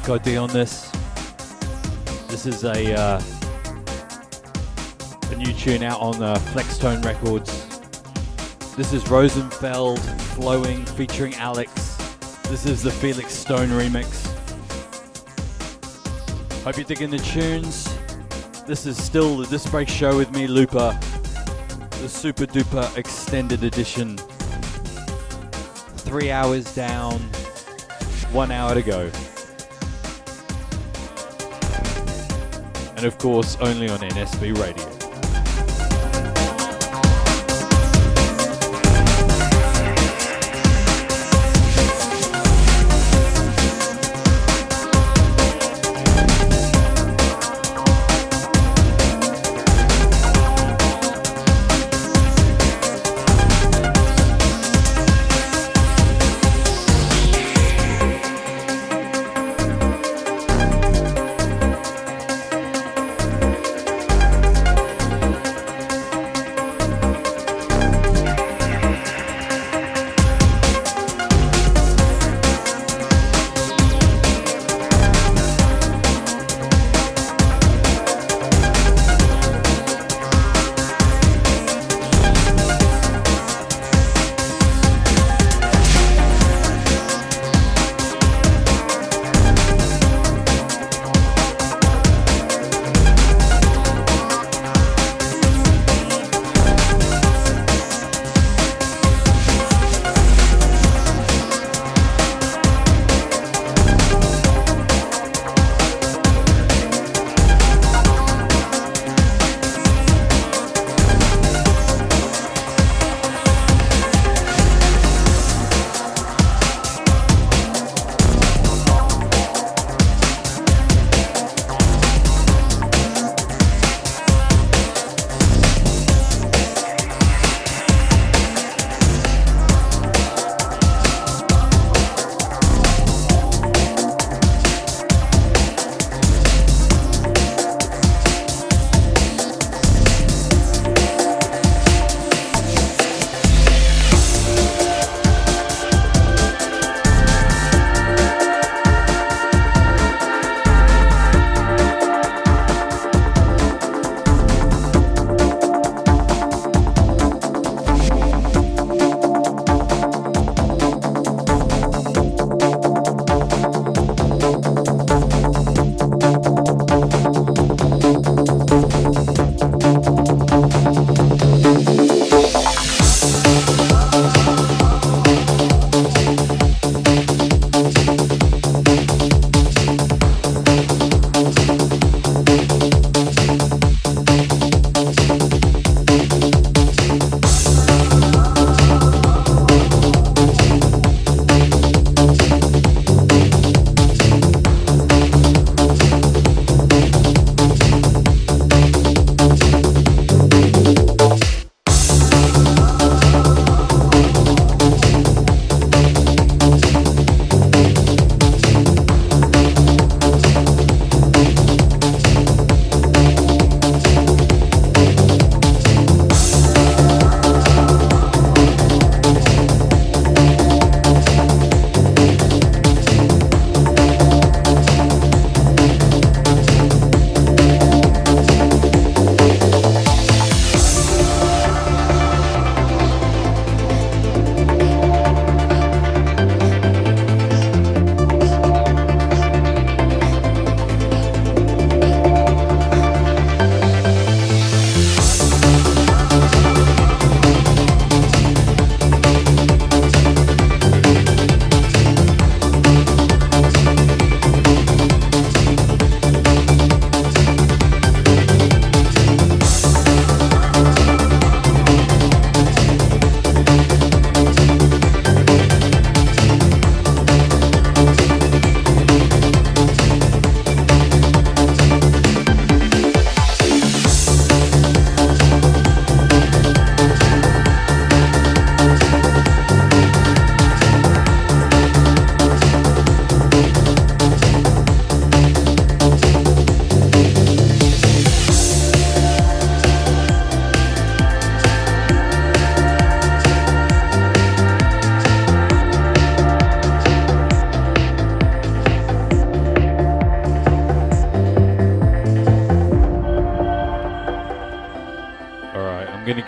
Quick 0.00 0.36
on 0.36 0.48
this. 0.50 0.90
This 2.28 2.46
is 2.46 2.64
a 2.64 2.94
uh, 2.94 3.22
a 5.30 5.36
new 5.36 5.52
tune 5.52 5.82
out 5.82 6.00
on 6.00 6.22
uh, 6.22 6.36
Flextone 6.52 7.04
Records. 7.04 7.66
This 8.76 8.92
is 8.92 9.08
Rosenfeld 9.08 10.00
Flowing 10.00 10.84
featuring 10.84 11.34
Alex. 11.34 11.96
This 12.44 12.66
is 12.66 12.82
the 12.82 12.90
Felix 12.90 13.32
Stone 13.32 13.68
remix. 13.68 14.26
Hope 16.64 16.76
you're 16.76 16.84
digging 16.84 17.10
the 17.10 17.18
tunes. 17.18 17.88
This 18.66 18.84
is 18.84 19.02
still 19.02 19.38
the 19.38 19.46
Disc 19.46 19.70
Break 19.70 19.88
Show 19.88 20.16
with 20.16 20.32
me, 20.32 20.46
Looper. 20.46 20.98
The 22.02 22.08
super 22.08 22.46
duper 22.46 22.96
extended 22.96 23.64
edition. 23.64 24.18
Three 25.98 26.30
hours 26.30 26.74
down, 26.74 27.18
one 28.32 28.50
hour 28.50 28.74
to 28.74 28.82
go. 28.82 29.10
And 32.98 33.06
of 33.06 33.16
course, 33.16 33.56
only 33.60 33.88
on 33.88 34.00
NSB 34.00 34.58
Radio. 34.58 34.87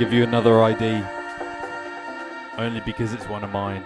Give 0.00 0.14
you 0.14 0.22
another 0.22 0.62
ID. 0.62 1.04
Only 2.56 2.80
because 2.86 3.12
it's 3.12 3.28
one 3.28 3.44
of 3.44 3.50
mine. 3.50 3.84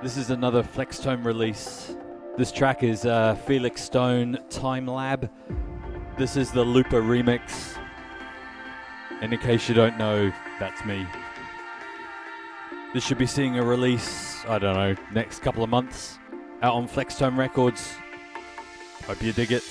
This 0.00 0.16
is 0.16 0.30
another 0.30 0.62
Flextone 0.62 1.24
release. 1.24 1.96
This 2.38 2.52
track 2.52 2.84
is 2.84 3.04
uh, 3.04 3.34
Felix 3.44 3.82
Stone 3.82 4.38
Time 4.50 4.86
Lab. 4.86 5.28
This 6.16 6.36
is 6.36 6.52
the 6.52 6.62
Looper 6.62 7.02
remix. 7.02 7.76
And 9.20 9.32
in 9.32 9.40
case 9.40 9.68
you 9.68 9.74
don't 9.74 9.98
know, 9.98 10.32
that's 10.60 10.84
me. 10.84 11.08
This 12.94 13.04
should 13.04 13.18
be 13.18 13.26
seeing 13.26 13.58
a 13.58 13.64
release, 13.64 14.44
I 14.46 14.60
don't 14.60 14.76
know, 14.76 14.94
next 15.12 15.40
couple 15.42 15.64
of 15.64 15.70
months 15.70 16.20
out 16.62 16.74
on 16.74 16.86
Flextone 16.86 17.36
Records. 17.36 17.96
Hope 19.08 19.20
you 19.24 19.32
dig 19.32 19.50
it. 19.50 19.64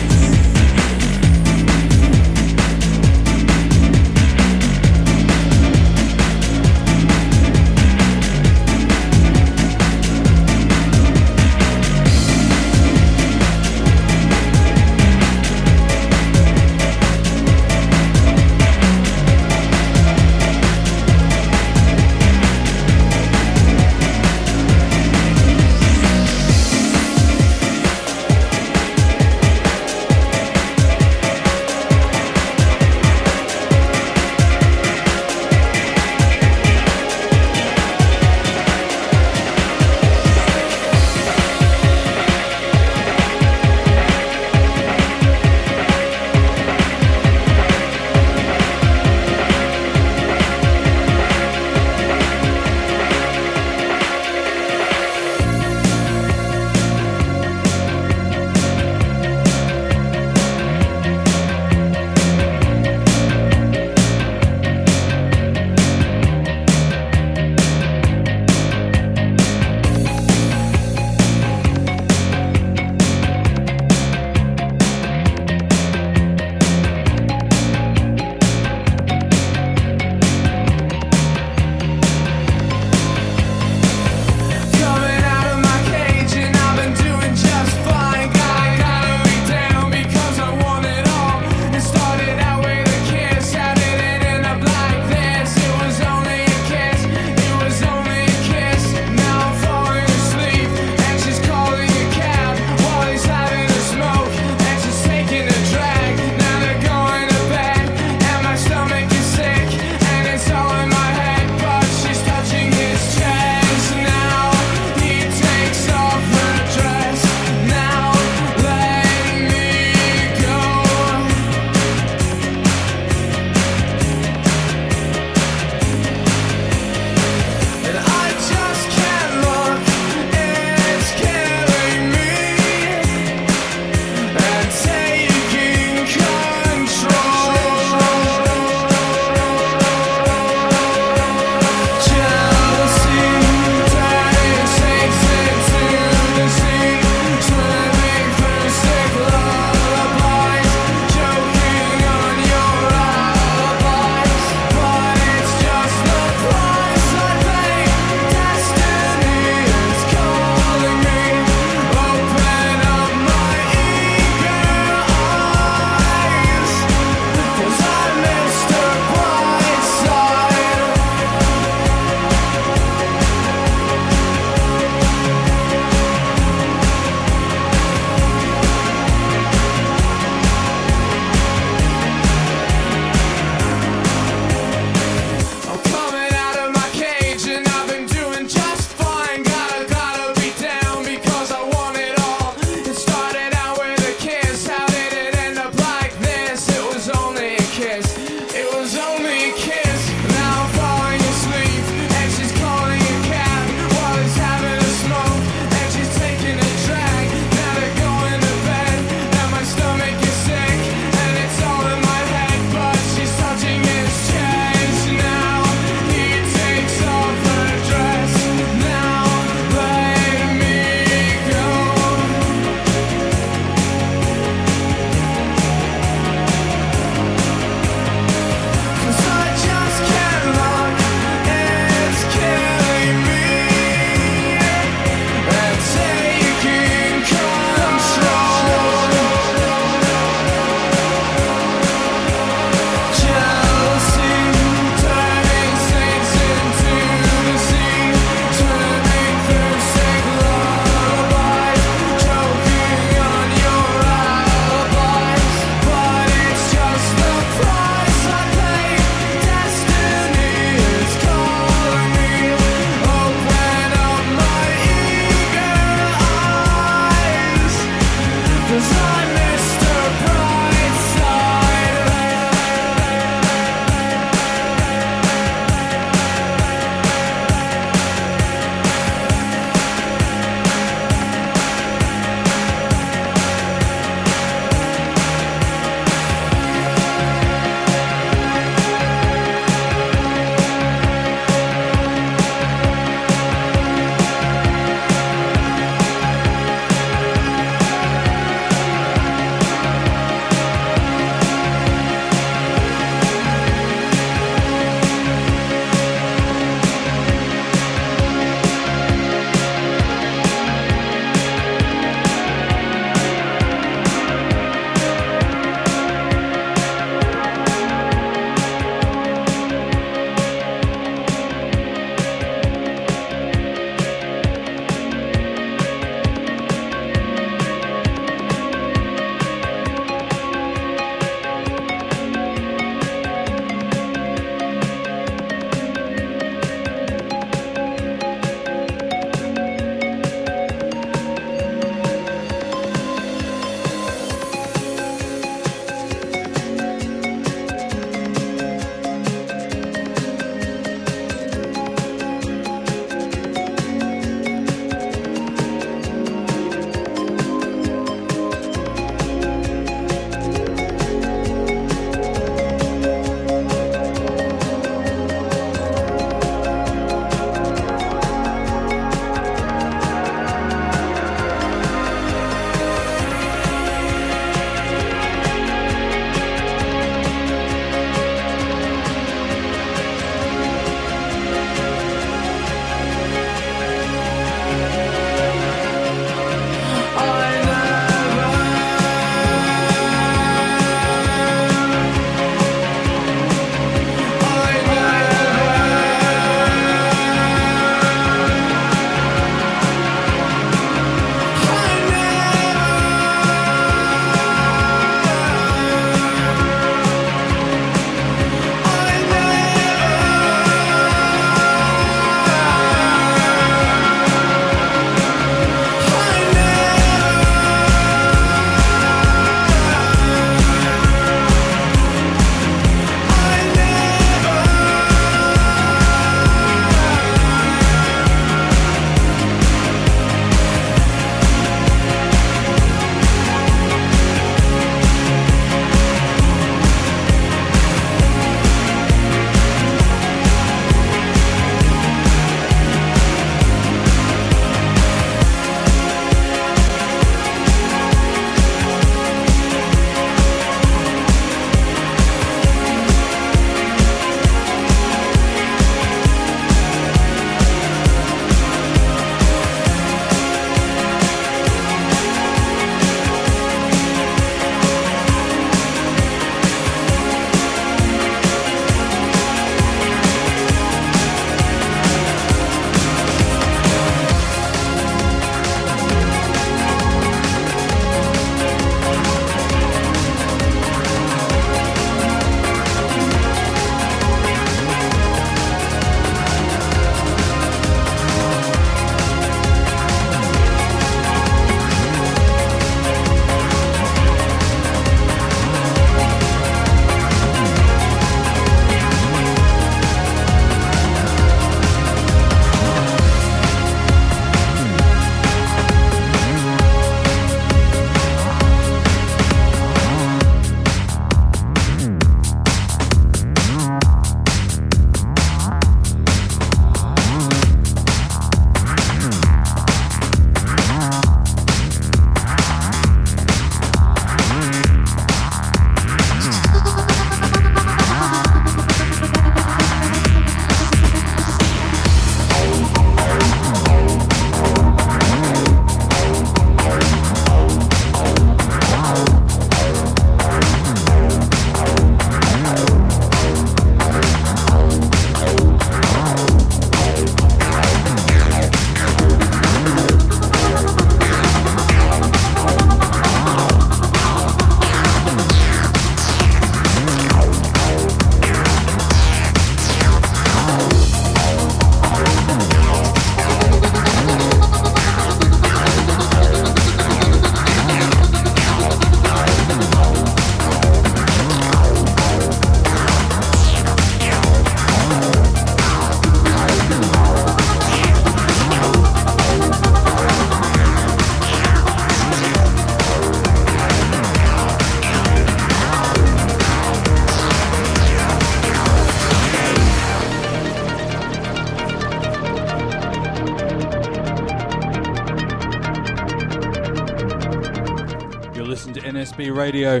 Radio. 599.50 600.00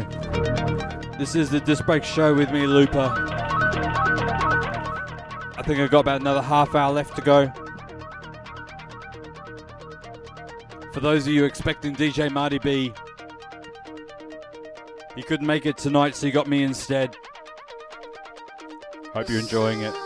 This 1.18 1.34
is 1.34 1.50
the 1.50 1.60
Disc 1.60 1.84
Break 1.86 2.04
Show 2.04 2.34
with 2.34 2.50
me, 2.50 2.66
Looper. 2.66 3.12
I 5.56 5.62
think 5.64 5.80
I've 5.80 5.90
got 5.90 6.00
about 6.00 6.20
another 6.20 6.42
half 6.42 6.74
hour 6.74 6.92
left 6.92 7.16
to 7.16 7.22
go. 7.22 7.52
For 10.92 11.00
those 11.00 11.26
of 11.26 11.32
you 11.32 11.44
expecting 11.44 11.94
DJ 11.94 12.30
Marty 12.30 12.58
B, 12.58 12.92
he 15.14 15.22
couldn't 15.22 15.46
make 15.46 15.66
it 15.66 15.76
tonight, 15.76 16.14
so 16.14 16.26
he 16.26 16.32
got 16.32 16.46
me 16.46 16.62
instead. 16.62 17.16
Hope 19.12 19.28
you're 19.28 19.40
enjoying 19.40 19.82
it. 19.82 20.05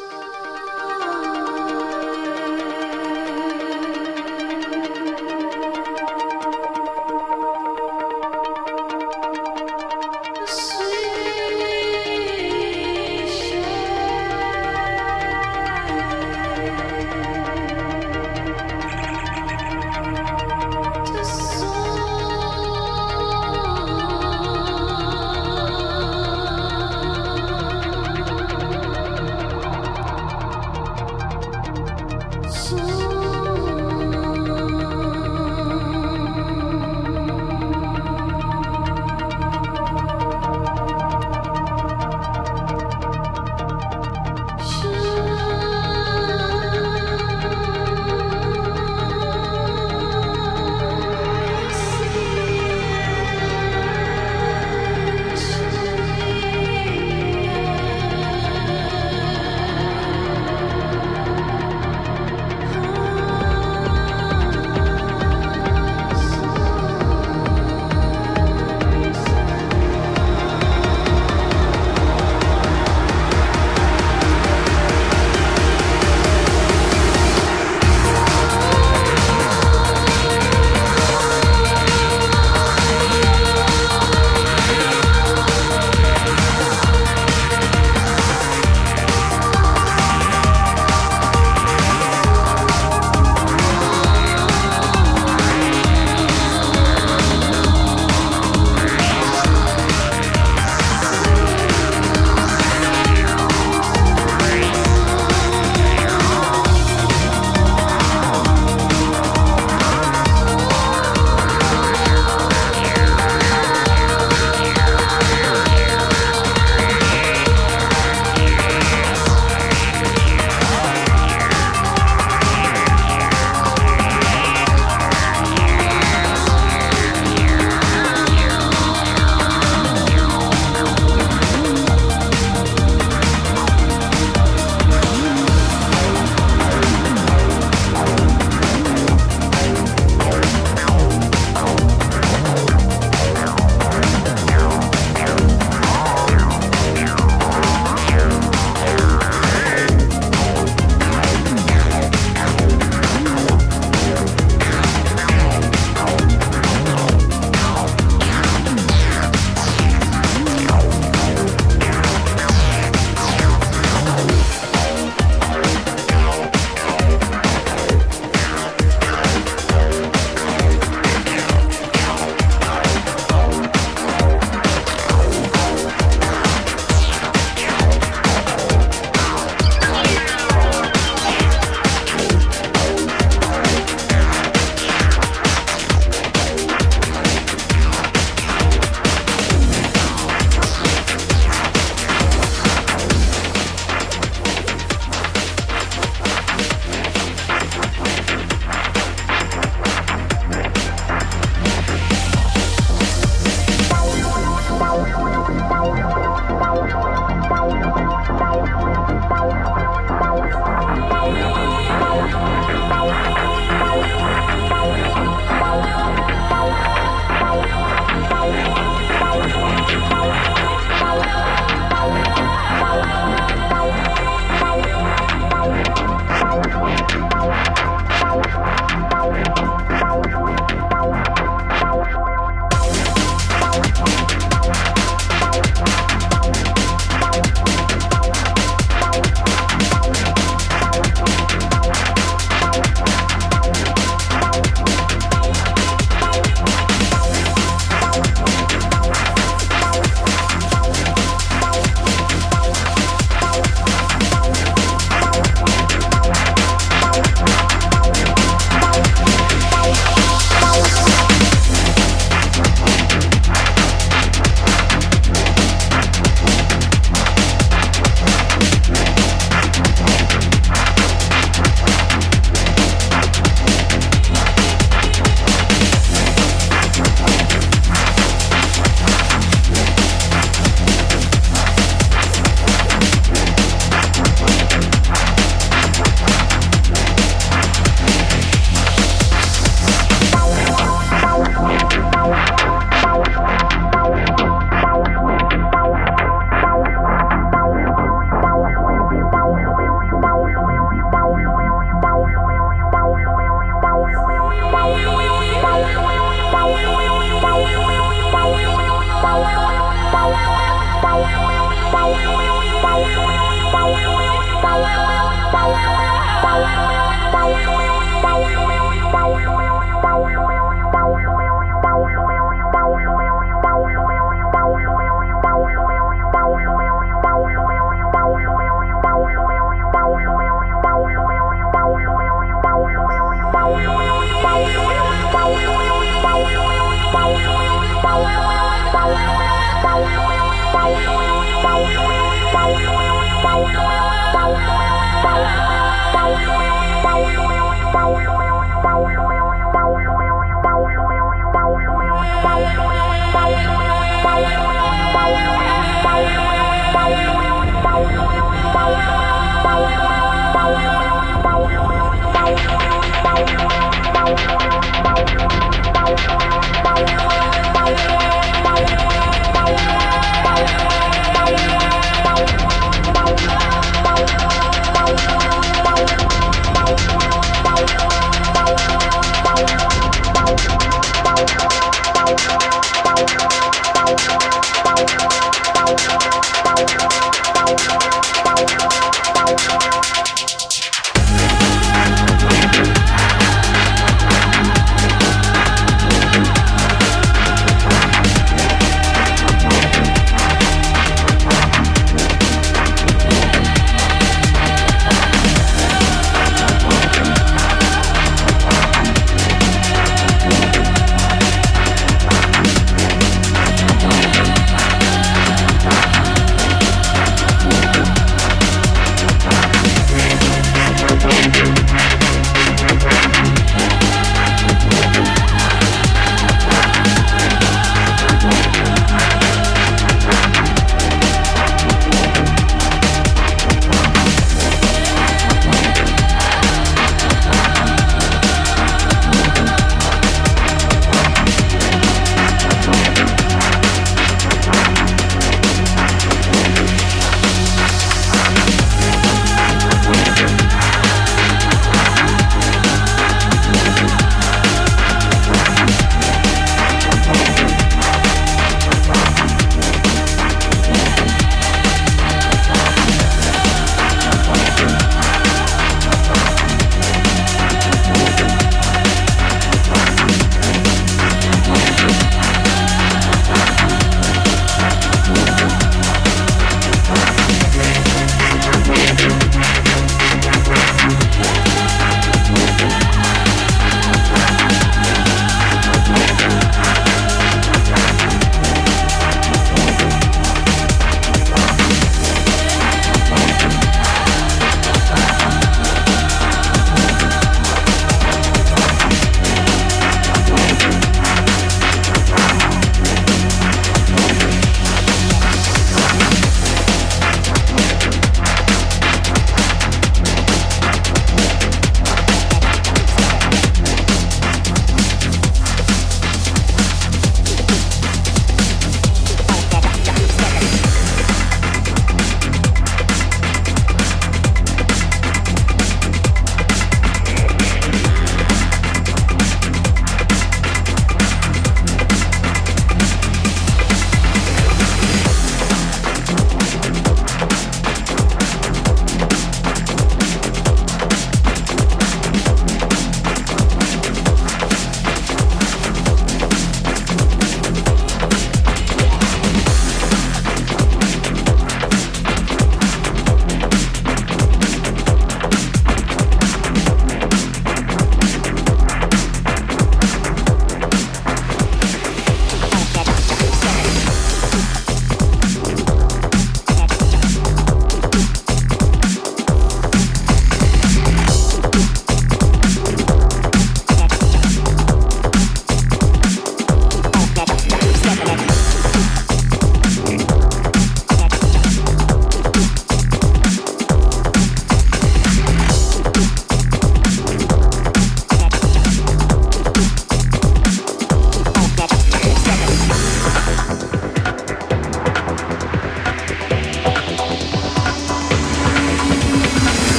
Wow. 340.72 341.10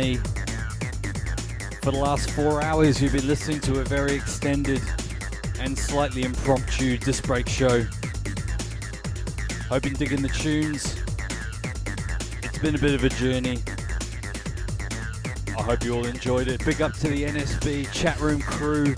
Me. 0.00 0.16
For 1.82 1.90
the 1.90 1.98
last 1.98 2.30
four 2.30 2.62
hours, 2.62 3.02
you've 3.02 3.12
been 3.12 3.26
listening 3.26 3.60
to 3.60 3.80
a 3.80 3.84
very 3.84 4.14
extended 4.14 4.80
and 5.58 5.78
slightly 5.78 6.22
impromptu 6.22 6.96
disc 6.96 7.26
break 7.26 7.48
show. 7.48 7.84
Hope 9.68 9.84
you're 9.84 9.94
digging 9.94 10.22
the 10.22 10.28
tunes. 10.28 10.96
It's 12.42 12.58
been 12.58 12.74
a 12.74 12.78
bit 12.78 12.94
of 12.94 13.04
a 13.04 13.10
journey. 13.10 13.58
I 15.58 15.62
hope 15.62 15.84
you 15.84 15.94
all 15.94 16.06
enjoyed 16.06 16.48
it. 16.48 16.64
Big 16.64 16.80
up 16.80 16.94
to 16.94 17.08
the 17.08 17.24
NSB 17.24 17.92
chat 17.92 18.18
room 18.20 18.40
crew. 18.40 18.94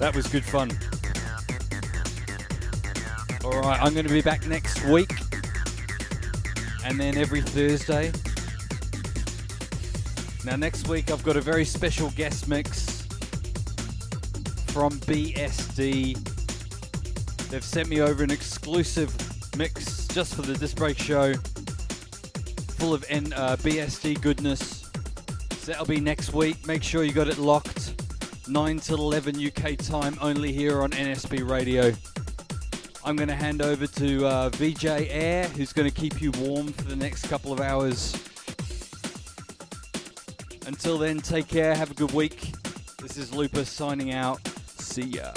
That 0.00 0.12
was 0.16 0.26
good 0.26 0.44
fun. 0.44 0.72
Alright, 3.44 3.80
I'm 3.80 3.92
going 3.92 4.06
to 4.06 4.12
be 4.12 4.22
back 4.22 4.44
next 4.48 4.84
week. 4.86 5.11
And 6.92 7.00
then 7.00 7.16
every 7.16 7.40
Thursday. 7.40 8.12
Now, 10.44 10.56
next 10.56 10.88
week, 10.88 11.10
I've 11.10 11.24
got 11.24 11.38
a 11.38 11.40
very 11.40 11.64
special 11.64 12.10
guest 12.10 12.48
mix 12.48 13.06
from 14.66 15.00
BSD. 15.00 16.18
They've 17.48 17.64
sent 17.64 17.88
me 17.88 18.02
over 18.02 18.22
an 18.22 18.30
exclusive 18.30 19.10
mix 19.56 20.06
just 20.08 20.34
for 20.34 20.42
the 20.42 20.52
Disc 20.52 20.76
Break 20.76 20.98
show, 20.98 21.32
full 22.76 22.92
of 22.92 23.06
N- 23.08 23.32
uh, 23.34 23.56
BSD 23.56 24.20
goodness. 24.20 24.90
So 25.52 25.72
that'll 25.72 25.86
be 25.86 25.98
next 25.98 26.34
week. 26.34 26.66
Make 26.66 26.82
sure 26.82 27.04
you 27.04 27.14
got 27.14 27.28
it 27.28 27.38
locked. 27.38 27.94
9 28.48 28.78
till 28.80 28.98
11 28.98 29.36
UK 29.42 29.78
time, 29.78 30.18
only 30.20 30.52
here 30.52 30.82
on 30.82 30.90
NSB 30.90 31.48
Radio. 31.48 31.94
I'm 33.12 33.16
going 33.16 33.28
to 33.28 33.34
hand 33.34 33.60
over 33.60 33.86
to 33.86 34.26
uh, 34.26 34.48
VJ 34.54 34.86
Air, 34.86 35.46
who's 35.48 35.74
going 35.74 35.86
to 35.86 35.94
keep 35.94 36.22
you 36.22 36.30
warm 36.38 36.72
for 36.72 36.84
the 36.84 36.96
next 36.96 37.28
couple 37.28 37.52
of 37.52 37.60
hours. 37.60 38.14
Until 40.66 40.96
then, 40.96 41.18
take 41.18 41.46
care, 41.46 41.74
have 41.74 41.90
a 41.90 41.94
good 41.94 42.12
week. 42.12 42.54
This 43.02 43.18
is 43.18 43.34
Lupus 43.34 43.68
signing 43.68 44.14
out. 44.14 44.40
See 44.78 45.02
ya. 45.02 45.34